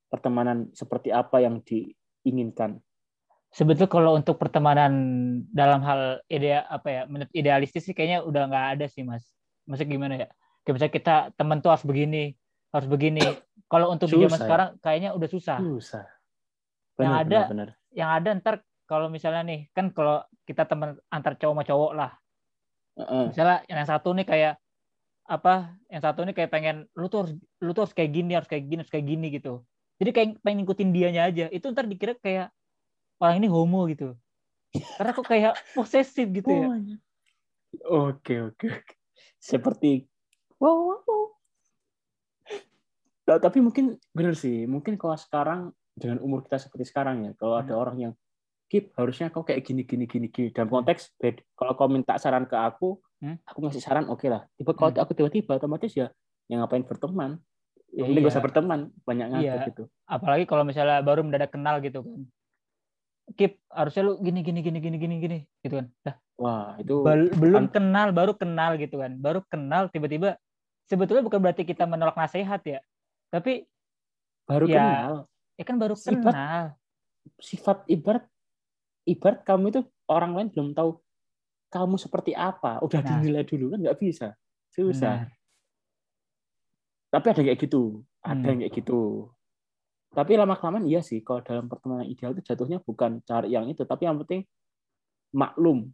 Pertemanan 0.10 0.70
seperti 0.74 1.10
apa 1.10 1.42
yang 1.42 1.62
diinginkan? 1.62 2.78
Sebetulnya 3.54 3.90
kalau 3.90 4.18
untuk 4.18 4.42
pertemanan 4.42 4.94
dalam 5.54 5.86
hal 5.86 6.26
ide 6.26 6.58
apa 6.58 6.88
ya, 6.90 7.02
menurut 7.06 7.30
idealistis 7.38 7.86
sih 7.86 7.94
kayaknya 7.94 8.26
udah 8.26 8.50
nggak 8.50 8.66
ada 8.78 8.86
sih 8.90 9.06
mas. 9.06 9.22
Maksudnya 9.70 9.90
gimana 9.94 10.14
ya? 10.18 10.28
Kayak 10.66 10.74
misalnya 10.74 10.94
kita 10.98 11.16
temen 11.38 11.58
tuh 11.62 11.70
harus 11.70 11.86
begini, 11.86 12.34
harus 12.74 12.88
begini. 12.90 13.22
Kalau 13.70 13.94
untuk 13.94 14.10
di 14.10 14.18
zaman 14.18 14.30
Susah 14.34 14.42
ya? 14.42 14.46
sekarang 14.50 14.70
kayaknya 14.82 15.10
udah 15.14 15.30
susah. 15.30 15.58
Susah. 15.62 16.06
Yang 16.98 17.14
Benar, 17.14 17.22
ada- 17.22 17.30
benar, 17.30 17.50
benar. 17.50 17.70
Yang 17.94 18.10
ada 18.10 18.30
ntar 18.42 18.56
kalau 18.90 19.08
misalnya 19.10 19.42
nih 19.46 19.70
kan 19.70 19.94
kalau 19.94 20.26
kita 20.50 20.66
temen 20.66 20.98
antar 21.14 21.38
cowok 21.38 21.54
sama 21.54 21.64
cowok 21.66 21.92
lah. 21.94 22.12
Heeh. 22.98 23.24
Misalnya 23.30 23.58
yang 23.70 23.86
satu 23.86 24.10
nih 24.18 24.26
kayak 24.26 24.54
apa? 25.24 25.76
Yang 25.88 26.02
satu 26.04 26.20
nih 26.28 26.36
kayak 26.36 26.52
pengen 26.52 26.76
lu 26.96 27.08
tuh 27.08 27.26
harus 27.26 27.34
lu 27.64 27.72
tuh 27.72 27.88
harus 27.88 27.96
kayak 27.96 28.12
gini, 28.12 28.32
harus 28.36 28.50
kayak 28.50 28.66
gini, 28.68 28.80
harus 28.84 28.94
kayak 28.94 29.08
gini 29.08 29.28
gitu. 29.32 29.54
Jadi 30.00 30.10
kayak 30.12 30.28
pengen 30.44 30.58
ngikutin 30.64 30.90
dianya 30.92 31.22
aja. 31.30 31.46
Itu 31.50 31.72
ntar 31.72 31.88
dikira 31.88 32.18
kayak 32.20 32.52
orang 33.22 33.40
ini 33.40 33.48
homo 33.48 33.88
gitu. 33.88 34.16
Karena 34.74 35.12
kok 35.16 35.28
kayak 35.28 35.54
posesif 35.76 36.28
gitu 36.32 36.52
ya. 36.52 36.68
Oke, 37.90 38.54
oke, 38.54 38.66
oke. 38.70 38.94
Seperti 39.40 40.08
wow, 40.60 40.76
wow, 40.94 41.00
wow. 41.04 41.24
Nah, 43.24 43.40
tapi 43.40 43.64
mungkin 43.64 43.96
benar 44.12 44.36
sih. 44.36 44.68
Mungkin 44.68 45.00
kalau 45.00 45.16
sekarang 45.16 45.72
dengan 45.96 46.20
umur 46.20 46.44
kita 46.44 46.60
seperti 46.60 46.92
sekarang 46.92 47.24
ya, 47.24 47.32
kalau 47.40 47.56
ada 47.56 47.74
orang 47.78 47.98
yang 48.00 48.14
Kip, 48.74 48.90
harusnya 48.98 49.30
kau 49.30 49.46
kayak 49.46 49.62
gini, 49.70 49.86
gini, 49.86 50.10
gini, 50.10 50.34
gini. 50.34 50.50
Dalam 50.50 50.66
konteks, 50.66 51.14
bed- 51.22 51.46
kalau 51.54 51.78
kau 51.78 51.86
minta 51.86 52.18
saran 52.18 52.50
ke 52.50 52.58
aku, 52.58 52.98
Hmm. 53.24 53.40
aku 53.48 53.58
ngasih 53.64 53.80
saran, 53.80 54.12
oke 54.12 54.28
lah. 54.28 54.44
Tiba 54.60 54.76
kalau 54.76 54.92
Hmm. 54.92 55.00
aku 55.00 55.16
tiba-tiba, 55.16 55.56
otomatis 55.56 55.96
ya, 55.96 56.12
yang 56.52 56.60
ngapain 56.60 56.84
berteman? 56.84 57.40
Ya, 57.96 58.04
mending 58.04 58.20
iya. 58.20 58.28
gak 58.28 58.34
usah 58.36 58.44
berteman, 58.44 58.80
banyak 59.08 59.28
ngatur 59.32 59.48
Iya. 59.48 59.68
gitu. 59.72 59.84
Apalagi 60.04 60.44
kalau 60.44 60.68
misalnya 60.68 61.00
baru 61.00 61.24
mendadak 61.24 61.56
kenal 61.56 61.80
gitu 61.80 62.04
kan. 62.04 62.22
Kip, 63.40 63.56
harusnya 63.72 64.04
lu 64.04 64.20
gini 64.20 64.44
gini 64.44 64.60
gini 64.60 64.80
gini 64.84 64.98
gini 65.00 65.16
gini 65.24 65.38
gitu 65.64 65.80
kan. 65.80 65.88
Dah, 66.04 66.16
Wah, 66.36 66.76
itu 66.76 67.00
bal- 67.00 67.32
belum 67.32 67.72
kenal, 67.72 68.12
baru 68.12 68.36
kenal 68.36 68.76
gitu 68.76 69.00
kan. 69.00 69.16
Baru 69.16 69.40
kenal 69.48 69.88
tiba-tiba 69.88 70.36
sebetulnya 70.84 71.24
bukan 71.24 71.40
berarti 71.40 71.64
kita 71.64 71.88
menolak 71.88 72.20
nasihat 72.20 72.60
ya. 72.68 72.84
Tapi 73.32 73.64
baru 74.44 74.68
ya, 74.68 74.76
kenal. 74.76 75.14
ya 75.56 75.64
kan 75.64 75.76
baru 75.80 75.96
Sifat- 75.96 76.36
kenal. 76.36 76.66
Sifat 77.40 77.78
ibarat, 77.88 78.28
ibarat 79.08 79.40
kamu 79.48 79.66
itu 79.72 79.82
orang 80.12 80.36
lain 80.36 80.50
belum 80.52 80.76
tahu 80.76 81.00
kamu 81.74 81.98
seperti 81.98 82.38
apa, 82.38 82.78
udah 82.80 83.02
Nah. 83.02 83.10
dinilai 83.18 83.42
dulu 83.44 83.74
kan 83.74 83.80
nggak 83.82 83.98
bisa, 83.98 84.38
susah. 84.70 85.26
Benar. 85.26 85.34
Tapi 87.10 87.26
ada 87.30 87.40
yang 87.42 87.48
kayak 87.54 87.62
gitu, 87.62 87.82
ada 88.22 88.38
Hmm. 88.38 88.46
yang 88.50 88.60
kayak 88.66 88.74
gitu. 88.74 89.02
Tapi 90.14 90.32
lama 90.38 90.54
kelamaan 90.54 90.86
iya 90.86 91.02
sih, 91.02 91.26
kalau 91.26 91.42
dalam 91.42 91.66
pertemanan 91.66 92.06
ideal 92.06 92.34
itu 92.34 92.46
jatuhnya 92.46 92.78
bukan 92.80 93.22
cari 93.26 93.50
yang 93.50 93.66
itu, 93.66 93.82
tapi 93.82 94.06
yang 94.06 94.18
penting 94.22 94.46
maklum. 95.34 95.90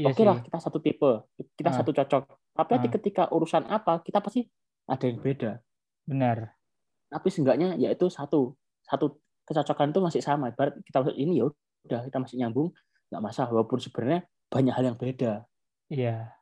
Iya 0.00 0.16
Oke 0.16 0.24
sih. 0.24 0.28
lah, 0.28 0.40
kita 0.40 0.56
satu 0.56 0.80
tipe, 0.80 1.12
kita 1.54 1.68
Ah. 1.68 1.76
satu 1.76 1.92
cocok. 1.92 2.24
Tapi 2.56 2.72
Ah. 2.74 2.88
ketika 2.88 3.28
urusan 3.28 3.68
apa, 3.68 4.00
kita 4.00 4.24
pasti 4.24 4.48
ada 4.88 5.04
yang 5.04 5.20
beda. 5.20 5.60
Benar. 6.08 6.56
Tapi 7.10 7.28
seenggaknya 7.28 7.76
yaitu 7.76 8.08
satu, 8.08 8.56
satu 8.80 9.20
kecocokan 9.44 9.92
itu 9.92 10.00
masih 10.00 10.22
sama. 10.24 10.48
Ibarat 10.48 10.80
kita 10.80 11.04
masuk 11.04 11.16
ini 11.16 11.44
ya 11.44 11.52
udah 11.84 12.00
kita 12.08 12.16
masih 12.16 12.36
nyambung, 12.40 12.72
nggak 13.12 13.22
masalah. 13.22 13.50
Walaupun 13.52 13.76
sebenarnya 13.76 14.24
banyak 14.50 14.74
hal 14.74 14.84
yang 14.84 14.98
beda. 14.98 15.46
Iya. 15.88 16.34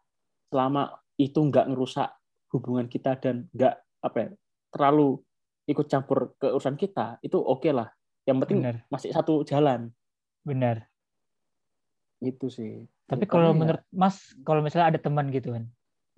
Selama 0.48 0.88
itu 1.14 1.38
nggak 1.38 1.68
ngerusak 1.68 2.08
hubungan 2.50 2.88
kita 2.88 3.14
dan 3.16 3.46
nggak 3.52 3.74
apa 4.00 4.16
ya, 4.16 4.28
terlalu 4.72 5.20
ikut 5.68 5.86
campur 5.86 6.32
ke 6.34 6.48
urusan 6.48 6.74
kita, 6.74 7.20
itu 7.20 7.36
oke 7.36 7.68
lah. 7.68 7.92
Yang 8.24 8.36
penting 8.42 8.58
Benar. 8.60 8.76
masih 8.88 9.12
satu 9.12 9.44
jalan. 9.44 9.92
Benar. 10.40 10.88
Itu 12.18 12.48
sih. 12.48 12.88
Tapi 13.04 13.24
Ya, 13.24 13.30
kalau 13.30 13.52
ya- 13.52 13.56
menurut 13.56 13.82
Mas, 13.90 14.16
kalau 14.42 14.60
misalnya 14.60 14.90
ada 14.90 15.00
teman 15.00 15.28
gitu 15.28 15.52
kan. 15.52 15.64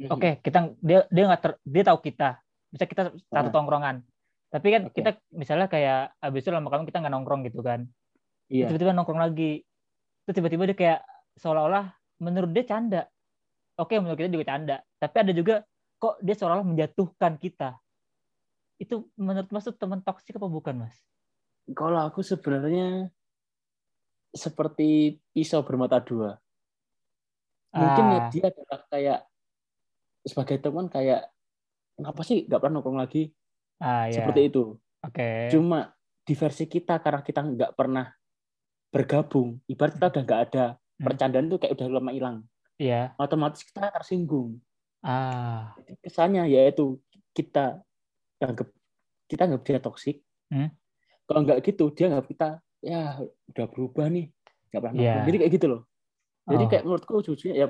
Oke, 0.09 0.41
kita 0.41 0.73
dia 0.81 1.05
dia 1.07 1.25
nggak 1.27 1.43
ter- 1.43 1.61
dia 1.63 1.83
tahu 1.85 1.99
kita. 2.01 2.41
Bisa 2.71 2.85
kita 2.87 3.03
satu 3.13 3.51
Ah. 3.51 3.53
tongkrongan. 3.53 4.07
Tapi 4.49 4.67
kan 4.69 4.83
Oke. 4.89 4.97
kita 4.97 5.11
misalnya 5.31 5.67
kayak 5.67 6.15
abis 6.19 6.41
itu 6.41 6.51
lama-lama 6.51 6.83
kita 6.83 6.99
nggak 6.99 7.13
nongkrong 7.13 7.43
gitu 7.45 7.61
kan. 7.61 7.87
Iya. 8.47 8.67
tiba-tiba 8.67 8.91
nongkrong 8.91 9.23
lagi 9.23 9.63
terus 10.27 10.35
tiba-tiba 10.35 10.67
dia 10.67 10.75
kayak 10.75 11.01
seolah-olah 11.39 11.93
menurut 12.19 12.51
dia 12.51 12.65
canda. 12.67 13.03
Oke 13.79 13.97
menurut 13.99 14.19
kita 14.19 14.31
juga 14.33 14.47
canda. 14.51 14.77
Tapi 14.99 15.17
ada 15.21 15.33
juga 15.33 15.55
kok 16.01 16.17
dia 16.25 16.35
seolah-olah 16.35 16.67
menjatuhkan 16.67 17.37
kita. 17.37 17.77
Itu 18.81 19.13
menurut 19.21 19.49
mas 19.53 19.69
tuh 19.69 19.77
teman 19.77 20.01
toksik 20.01 20.41
apa 20.41 20.49
bukan 20.49 20.89
mas? 20.89 20.97
Kalau 21.71 22.01
aku 22.01 22.25
sebenarnya 22.25 23.13
seperti 24.31 25.19
pisau 25.35 25.61
bermata 25.67 25.99
dua. 26.01 26.39
Mungkin 27.71 28.05
Ah. 28.19 28.27
dia 28.31 28.51
adalah 28.51 28.81
kayak 28.91 29.21
sebagai 30.27 30.59
teman 30.59 30.87
kayak 30.91 31.31
kenapa 31.95 32.21
sih 32.27 32.49
nggak 32.49 32.61
pernah 32.61 32.75
nongkrong 32.81 32.99
lagi? 32.99 33.31
Ah 33.79 34.11
ya. 34.11 34.23
Seperti 34.23 34.51
itu. 34.51 34.75
oke. 35.01 35.29
Cuma 35.49 35.97
di 36.21 36.35
versi 36.37 36.65
kita 36.69 37.01
karena 37.01 37.21
kita 37.25 37.41
nggak 37.41 37.73
pernah 37.73 38.07
bergabung, 38.91 39.63
ibarat 39.71 39.97
kita 39.97 40.11
udah 40.11 40.23
nggak 40.27 40.43
ada 40.51 40.65
Hmm. 41.01 41.09
percandaan 41.09 41.49
itu 41.49 41.57
kayak 41.57 41.73
udah 41.81 41.87
lama 41.97 42.13
hilang, 42.13 42.37
iya 42.77 43.17
otomatis 43.17 43.65
kita 43.65 43.89
tersinggung. 43.89 44.61
ah 45.01 45.73
kesannya 46.05 46.45
yaitu 46.45 47.01
kita 47.33 47.81
anggap 48.37 48.69
kita 49.33 49.49
anggap 49.49 49.63
dia 49.65 49.81
toksik, 49.81 50.21
Hmm? 50.51 50.69
Kalau 51.31 51.47
nggak 51.47 51.63
gitu, 51.63 51.95
dia 51.95 52.11
nggak 52.11 52.27
kita, 52.27 52.59
ya 52.83 53.23
udah 53.23 53.67
berubah 53.71 54.11
nih, 54.11 54.35
nggak 54.75 54.83
pernah 54.83 54.99
yeah. 54.99 55.23
Jadi 55.23 55.37
kayak 55.39 55.53
gitu 55.55 55.67
loh. 55.71 55.83
Jadi 56.51 56.65
oh. 56.67 56.69
kayak 56.69 56.83
menurutku 56.83 57.15
jujurnya 57.23 57.55
ya 57.55 57.67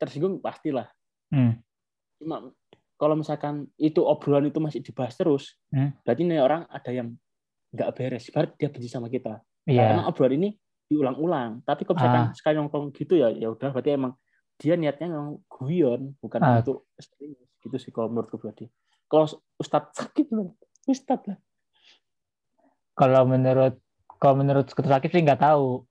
tersinggung 0.00 0.40
pastilah. 0.40 0.88
Hmm. 1.28 1.60
Cuma 2.16 2.48
kalau 2.96 3.14
misalkan 3.14 3.68
itu 3.76 4.00
obrolan 4.00 4.48
itu 4.48 4.56
masih 4.58 4.80
dibahas 4.80 5.14
terus, 5.20 5.60
hmm. 5.68 6.00
berarti 6.00 6.20
ini 6.24 6.40
orang 6.40 6.64
ada 6.72 6.88
yang 6.88 7.12
nggak 7.76 7.88
beres. 7.92 8.32
Berarti 8.32 8.56
dia 8.56 8.68
benci 8.72 8.88
sama 8.88 9.12
kita. 9.12 9.44
Yeah. 9.68 9.92
Karena 9.92 10.02
obrolan 10.08 10.40
ini 10.40 10.50
diulang-ulang. 10.88 11.62
Tapi 11.62 11.84
kalau 11.84 11.96
misalkan 12.00 12.24
ah. 12.24 12.34
sekali 12.34 12.54
nongkrong 12.56 12.90
gitu 12.96 13.20
ya, 13.20 13.28
ya 13.30 13.52
udah 13.52 13.68
berarti 13.70 13.94
emang 13.94 14.12
dia 14.58 14.74
niatnya 14.74 15.12
yang 15.12 15.38
guyon, 15.46 16.16
bukan 16.18 16.40
ah. 16.42 16.64
untuk 16.64 16.88
gitu 17.62 17.76
sih 17.76 17.92
kalau 17.92 18.08
menurutku 18.10 18.40
berarti. 18.40 18.66
Kalau 19.06 19.28
Ustadz 19.60 19.94
sakit 20.00 20.32
Ustadz 20.88 21.28
lah. 21.28 21.38
Kalau 22.98 23.22
menurut 23.28 23.78
kalau 24.18 24.34
menurut 24.42 24.66
skuter 24.66 24.90
sakit 24.90 25.12
sih 25.12 25.22
nggak 25.22 25.44
tahu. 25.44 25.86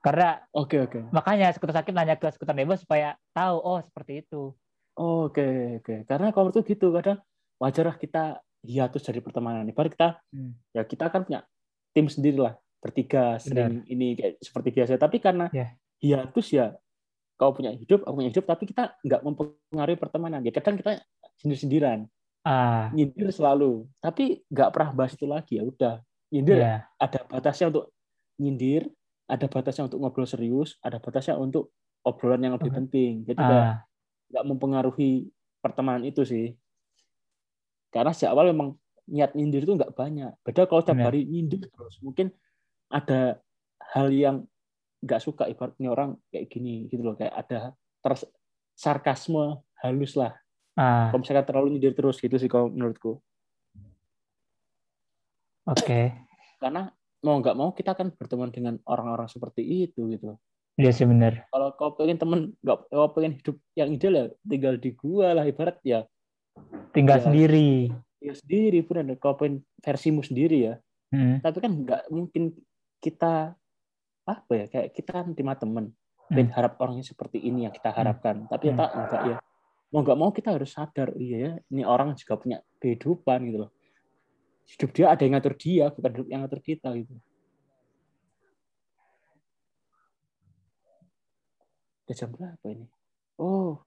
Karena 0.00 0.40
oke 0.54 0.72
okay, 0.72 0.78
oke. 0.86 0.90
Okay. 0.96 1.02
Makanya 1.12 1.52
skuter 1.52 1.76
sakit 1.76 1.92
nanya 1.92 2.16
ke 2.16 2.30
skuter 2.32 2.56
Nebo 2.56 2.72
supaya 2.78 3.18
tahu 3.36 3.60
oh 3.60 3.82
seperti 3.84 4.24
itu. 4.24 4.54
Oke 4.96 5.42
okay, 5.42 5.54
oke. 5.76 5.84
Okay. 5.84 5.98
Karena 6.08 6.32
kalau 6.32 6.48
itu 6.48 6.64
gitu 6.64 6.94
kadang 6.94 7.20
wajar 7.60 7.92
lah 7.92 7.98
kita 8.00 8.40
hiatus 8.64 9.04
dari 9.04 9.20
pertemanan. 9.20 9.68
Baru 9.74 9.92
kita 9.92 10.16
hmm. 10.32 10.72
ya 10.72 10.82
kita 10.88 11.12
kan 11.12 11.28
punya 11.28 11.44
tim 11.92 12.08
sendiri 12.08 12.40
lah 12.40 12.54
bertiga 12.78 13.36
sering 13.42 13.82
Benar. 13.82 13.92
ini 13.92 14.06
kayak 14.14 14.34
seperti 14.42 14.68
biasa. 14.74 14.90
Tapi 14.98 15.16
karena 15.18 15.46
yeah. 15.50 15.74
hiatus 15.98 16.46
ya 16.54 16.74
kau 17.38 17.54
punya 17.54 17.70
hidup, 17.70 18.02
aku 18.02 18.14
punya 18.18 18.30
hidup, 18.34 18.44
tapi 18.46 18.64
kita 18.66 18.98
nggak 19.02 19.22
mempengaruhi 19.22 19.98
pertemanan. 19.98 20.42
Ya 20.42 20.50
kadang 20.50 20.78
kita 20.78 21.02
sendiri-sendirian. 21.38 22.10
Ah. 22.42 22.90
Nyindir 22.94 23.30
selalu. 23.30 23.86
Tapi 24.02 24.42
nggak 24.50 24.70
pernah 24.74 24.90
bahas 24.94 25.14
itu 25.14 25.26
lagi 25.26 25.58
ya 25.58 25.66
udah 25.66 26.02
nyindir 26.28 26.60
yeah. 26.60 26.84
ada 27.00 27.24
batasnya 27.24 27.72
untuk 27.72 27.94
nyindir, 28.38 28.90
ada 29.26 29.46
batasnya 29.48 29.88
untuk 29.88 29.98
ngobrol 30.02 30.28
serius, 30.28 30.76
ada 30.82 31.00
batasnya 31.00 31.38
untuk 31.38 31.72
obrolan 32.06 32.42
yang 32.42 32.54
lebih 32.58 32.70
penting. 32.74 33.26
Jadi 33.26 33.42
uh. 33.42 33.78
nggak 34.30 34.44
mempengaruhi 34.44 35.30
pertemanan 35.62 36.06
itu 36.06 36.22
sih. 36.22 36.54
Karena 37.88 38.12
sejak 38.12 38.36
awal 38.36 38.52
memang 38.52 38.76
niat 39.08 39.32
nyindir 39.32 39.64
itu 39.64 39.72
nggak 39.74 39.96
banyak. 39.96 40.32
Beda 40.44 40.68
kalau 40.68 40.84
tiap 40.84 41.00
hari 41.00 41.24
nyindir 41.24 41.64
terus, 41.72 41.96
mungkin 42.04 42.28
ada 42.88 43.40
hal 43.94 44.08
yang 44.12 44.44
nggak 45.04 45.22
suka 45.22 45.46
ibaratnya 45.46 45.88
orang 45.94 46.18
kayak 46.32 46.50
gini 46.50 46.90
gitu 46.90 47.04
loh, 47.04 47.14
kayak 47.14 47.34
ada 47.34 47.72
terus 48.02 48.26
sarkasme 48.74 49.62
halus 49.82 50.18
lah. 50.18 50.34
Uh. 50.78 51.10
Kalau 51.10 51.20
misalkan 51.22 51.46
terlalu 51.46 51.66
nyindir 51.74 51.94
terus 51.94 52.18
gitu 52.18 52.34
sih 52.38 52.50
kalau 52.50 52.70
menurutku. 52.70 53.18
Oke. 55.68 55.84
Okay. 55.84 56.04
Karena 56.58 56.88
mau 57.22 57.36
nggak 57.42 57.56
mau 57.58 57.70
kita 57.74 57.92
akan 57.98 58.14
berteman 58.14 58.50
dengan 58.54 58.74
orang-orang 58.86 59.26
seperti 59.26 59.62
itu 59.62 60.06
gitu. 60.10 60.38
Iya 60.78 60.94
sih 60.94 61.06
benar. 61.10 61.50
Kalau 61.50 61.74
kau 61.74 61.90
pengen 61.98 62.18
temen 62.22 62.40
nggak 62.62 62.78
kau 62.86 63.10
pengen 63.10 63.34
hidup 63.42 63.56
yang 63.74 63.90
ideal 63.90 64.14
ya 64.14 64.24
tinggal 64.46 64.74
di 64.78 64.90
gua 64.94 65.34
lah 65.34 65.44
ibarat 65.44 65.76
ya. 65.82 66.06
Tinggal 66.94 67.18
ya, 67.18 67.24
sendiri. 67.26 67.70
Ya 68.22 68.34
sendiri 68.34 68.82
pun 68.86 69.02
Kau 69.18 69.34
pengen 69.34 69.66
versimu 69.82 70.22
sendiri 70.22 70.70
ya. 70.70 70.74
Hmm. 71.10 71.42
Tapi 71.42 71.58
kan 71.58 71.72
nggak 71.82 72.02
mungkin 72.14 72.54
kita 72.98 73.54
apa 74.28 74.52
ya 74.52 74.66
kayak 74.68 74.88
kita 74.94 75.24
terima 75.34 75.54
temen. 75.58 75.94
Hmm. 76.28 76.44
harap 76.52 76.76
orangnya 76.76 77.08
seperti 77.08 77.40
ini 77.40 77.64
yang 77.64 77.72
kita 77.72 77.88
harapkan. 77.88 78.44
Hmm. 78.44 78.52
Tapi 78.52 78.64
ya 78.68 78.74
tak 78.76 78.90
enggak 78.92 79.22
ya. 79.32 79.36
Mau 79.88 80.04
nggak 80.04 80.18
mau 80.20 80.28
kita 80.28 80.52
harus 80.52 80.76
sadar 80.76 81.16
iya 81.16 81.36
ya 81.40 81.52
ini 81.72 81.80
orang 81.88 82.12
juga 82.12 82.36
punya 82.36 82.60
kehidupan 82.76 83.48
gitu 83.48 83.58
loh 83.64 83.72
hidup 84.68 84.90
dia 84.92 85.06
ada 85.08 85.22
yang 85.24 85.32
ngatur 85.36 85.54
dia 85.56 85.88
bukan 85.88 86.10
hidup 86.12 86.28
yang 86.28 86.40
ngatur 86.44 86.60
kita 86.60 86.88
gitu 86.92 87.12
udah 92.04 92.14
jam 92.16 92.28
berapa 92.32 92.66
ini 92.68 92.86
oh 93.40 93.80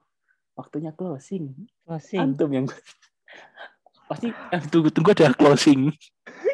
waktunya 0.58 0.90
closing 0.94 1.54
closing 1.86 2.22
antum 2.22 2.50
yang 2.50 2.66
pasti 4.10 4.34
yang 4.34 4.64
tunggu-tunggu 4.74 5.14
ada 5.14 5.34
closing 5.38 5.94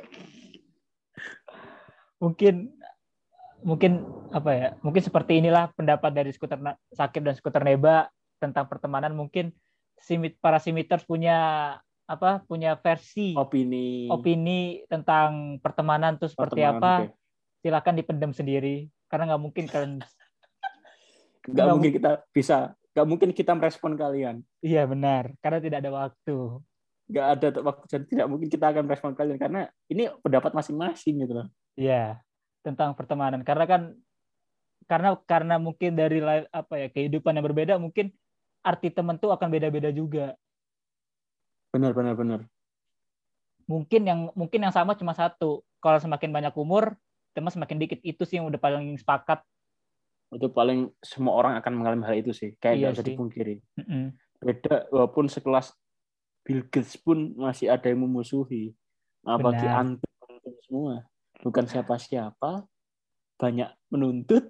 mungkin 2.17 2.73
mungkin 3.65 4.05
apa 4.29 4.51
ya 4.53 4.67
mungkin 4.85 5.01
seperti 5.01 5.41
inilah 5.41 5.73
pendapat 5.73 6.13
dari 6.13 6.29
skuter 6.29 6.61
sakit 6.93 7.21
dan 7.25 7.33
skuter 7.33 7.63
neba 7.65 8.09
tentang 8.37 8.69
pertemanan. 8.69 9.13
Mungkin 9.17 9.53
simit 9.97 10.37
para 10.37 10.61
simiters 10.61 11.05
punya 11.05 11.37
apa 12.07 12.39
punya 12.47 12.79
versi 12.79 13.35
opini. 13.35 14.07
opini 14.07 14.79
tentang 14.87 15.59
pertemanan 15.59 16.15
tuh 16.15 16.31
seperti 16.31 16.63
pertemanan, 16.63 16.79
apa. 16.79 16.93
okay. 17.03 17.11
silakan 17.59 17.95
dipendam 17.99 18.31
sendiri 18.31 18.87
karena 19.11 19.35
nggak 19.35 19.43
mungkin 19.43 19.65
kalian 19.67 19.93
nggak 21.51 21.67
mungkin 21.67 21.91
kita 21.91 22.11
bisa 22.31 22.71
nggak 22.95 23.07
mungkin 23.11 23.29
kita 23.35 23.51
merespon 23.57 23.99
kalian. 23.99 24.39
Iya 24.63 24.87
benar 24.87 25.35
karena 25.43 25.59
tidak 25.59 25.77
ada 25.83 25.91
waktu. 25.91 26.37
Nggak 27.11 27.27
ada 27.27 27.47
waktu 27.59 27.83
dan 27.91 28.01
tidak 28.07 28.27
mungkin 28.31 28.47
kita 28.47 28.65
akan 28.71 28.83
merespon 28.87 29.13
kalian 29.17 29.39
karena 29.41 29.61
ini 29.91 30.07
pendapat 30.23 30.55
masing-masing 30.55 31.27
gitu 31.27 31.43
loh 31.43 31.47
iya 31.79 32.19
tentang 32.65 32.97
pertemanan 32.97 33.45
karena 33.45 33.65
kan 33.69 33.81
karena 34.89 35.15
karena 35.23 35.55
mungkin 35.61 35.95
dari 35.95 36.19
apa 36.51 36.73
ya 36.75 36.87
kehidupan 36.91 37.37
yang 37.37 37.45
berbeda 37.45 37.79
mungkin 37.79 38.11
arti 38.65 38.91
teman 38.91 39.15
tuh 39.15 39.31
akan 39.31 39.47
beda-beda 39.47 39.93
juga 39.93 40.35
Benar, 41.71 41.91
benar, 41.93 42.15
benar. 42.15 42.41
Mungkin 43.67 44.01
yang 44.07 44.19
mungkin 44.33 44.63
yang 44.63 44.73
sama 44.73 44.95
cuma 44.95 45.11
satu. 45.11 45.61
Kalau 45.83 45.99
semakin 45.99 46.31
banyak 46.31 46.53
umur, 46.55 46.95
teman 47.35 47.51
semakin 47.51 47.77
dikit 47.77 47.99
itu 48.01 48.23
sih 48.23 48.39
yang 48.39 48.47
udah 48.47 48.57
paling 48.57 48.95
sepakat. 48.95 49.43
Itu 50.33 50.51
paling 50.51 50.91
semua 51.03 51.35
orang 51.35 51.53
akan 51.59 51.73
mengalami 51.75 52.03
hal 52.07 52.15
itu 52.17 52.31
sih. 52.31 52.55
Kayak 52.57 52.75
iya 52.75 52.87
bisa 52.95 53.03
dipungkiri. 53.03 53.61
Mm 53.77 53.85
-hmm. 53.85 54.03
Beda 54.41 54.75
walaupun 54.89 55.27
sekelas 55.27 55.75
Bill 56.47 56.63
Gates 56.71 56.95
pun 56.97 57.35
masih 57.35 57.67
ada 57.67 57.91
yang 57.91 58.01
memusuhi. 58.07 58.71
Apalagi 59.27 59.67
antum 59.67 60.07
semua. 60.63 61.03
Bukan 61.45 61.65
siapa-siapa, 61.69 62.65
banyak 63.37 63.69
menuntut, 63.93 64.49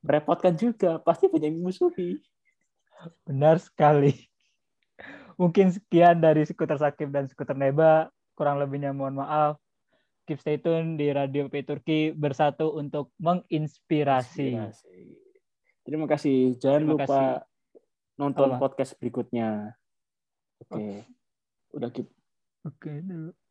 merepotkan 0.00 0.56
juga. 0.56 0.98
Pasti 1.00 1.28
banyak 1.28 1.52
yang 1.52 1.60
memusuhi. 1.60 2.20
Benar 3.28 3.60
sekali 3.60 4.28
mungkin 5.40 5.68
sekian 5.72 6.20
dari 6.20 6.42
skuter 6.44 6.80
Sakib 6.80 7.12
dan 7.12 7.28
skuter 7.28 7.56
Neba. 7.56 8.10
Kurang 8.36 8.60
lebihnya 8.60 8.92
mohon 8.92 9.20
maaf. 9.20 9.56
Keep 10.26 10.42
stay 10.42 10.58
tune 10.58 10.98
di 10.98 11.14
Radio 11.14 11.46
P 11.46 11.62
Turki 11.62 12.10
bersatu 12.10 12.74
untuk 12.74 13.14
menginspirasi. 13.22 14.58
Inspirasi. 14.58 15.00
Terima 15.86 16.10
kasih. 16.10 16.58
Jangan 16.58 16.82
Terima 16.82 16.92
lupa 16.98 17.06
kasih. 17.06 17.24
nonton 18.18 18.48
Allah. 18.50 18.60
podcast 18.60 18.92
berikutnya. 18.98 19.78
Oke. 20.66 20.74
Okay. 20.74 20.92
Udah 21.78 21.88
keep. 21.94 22.08
Oke 22.66 22.90
okay, 22.90 23.45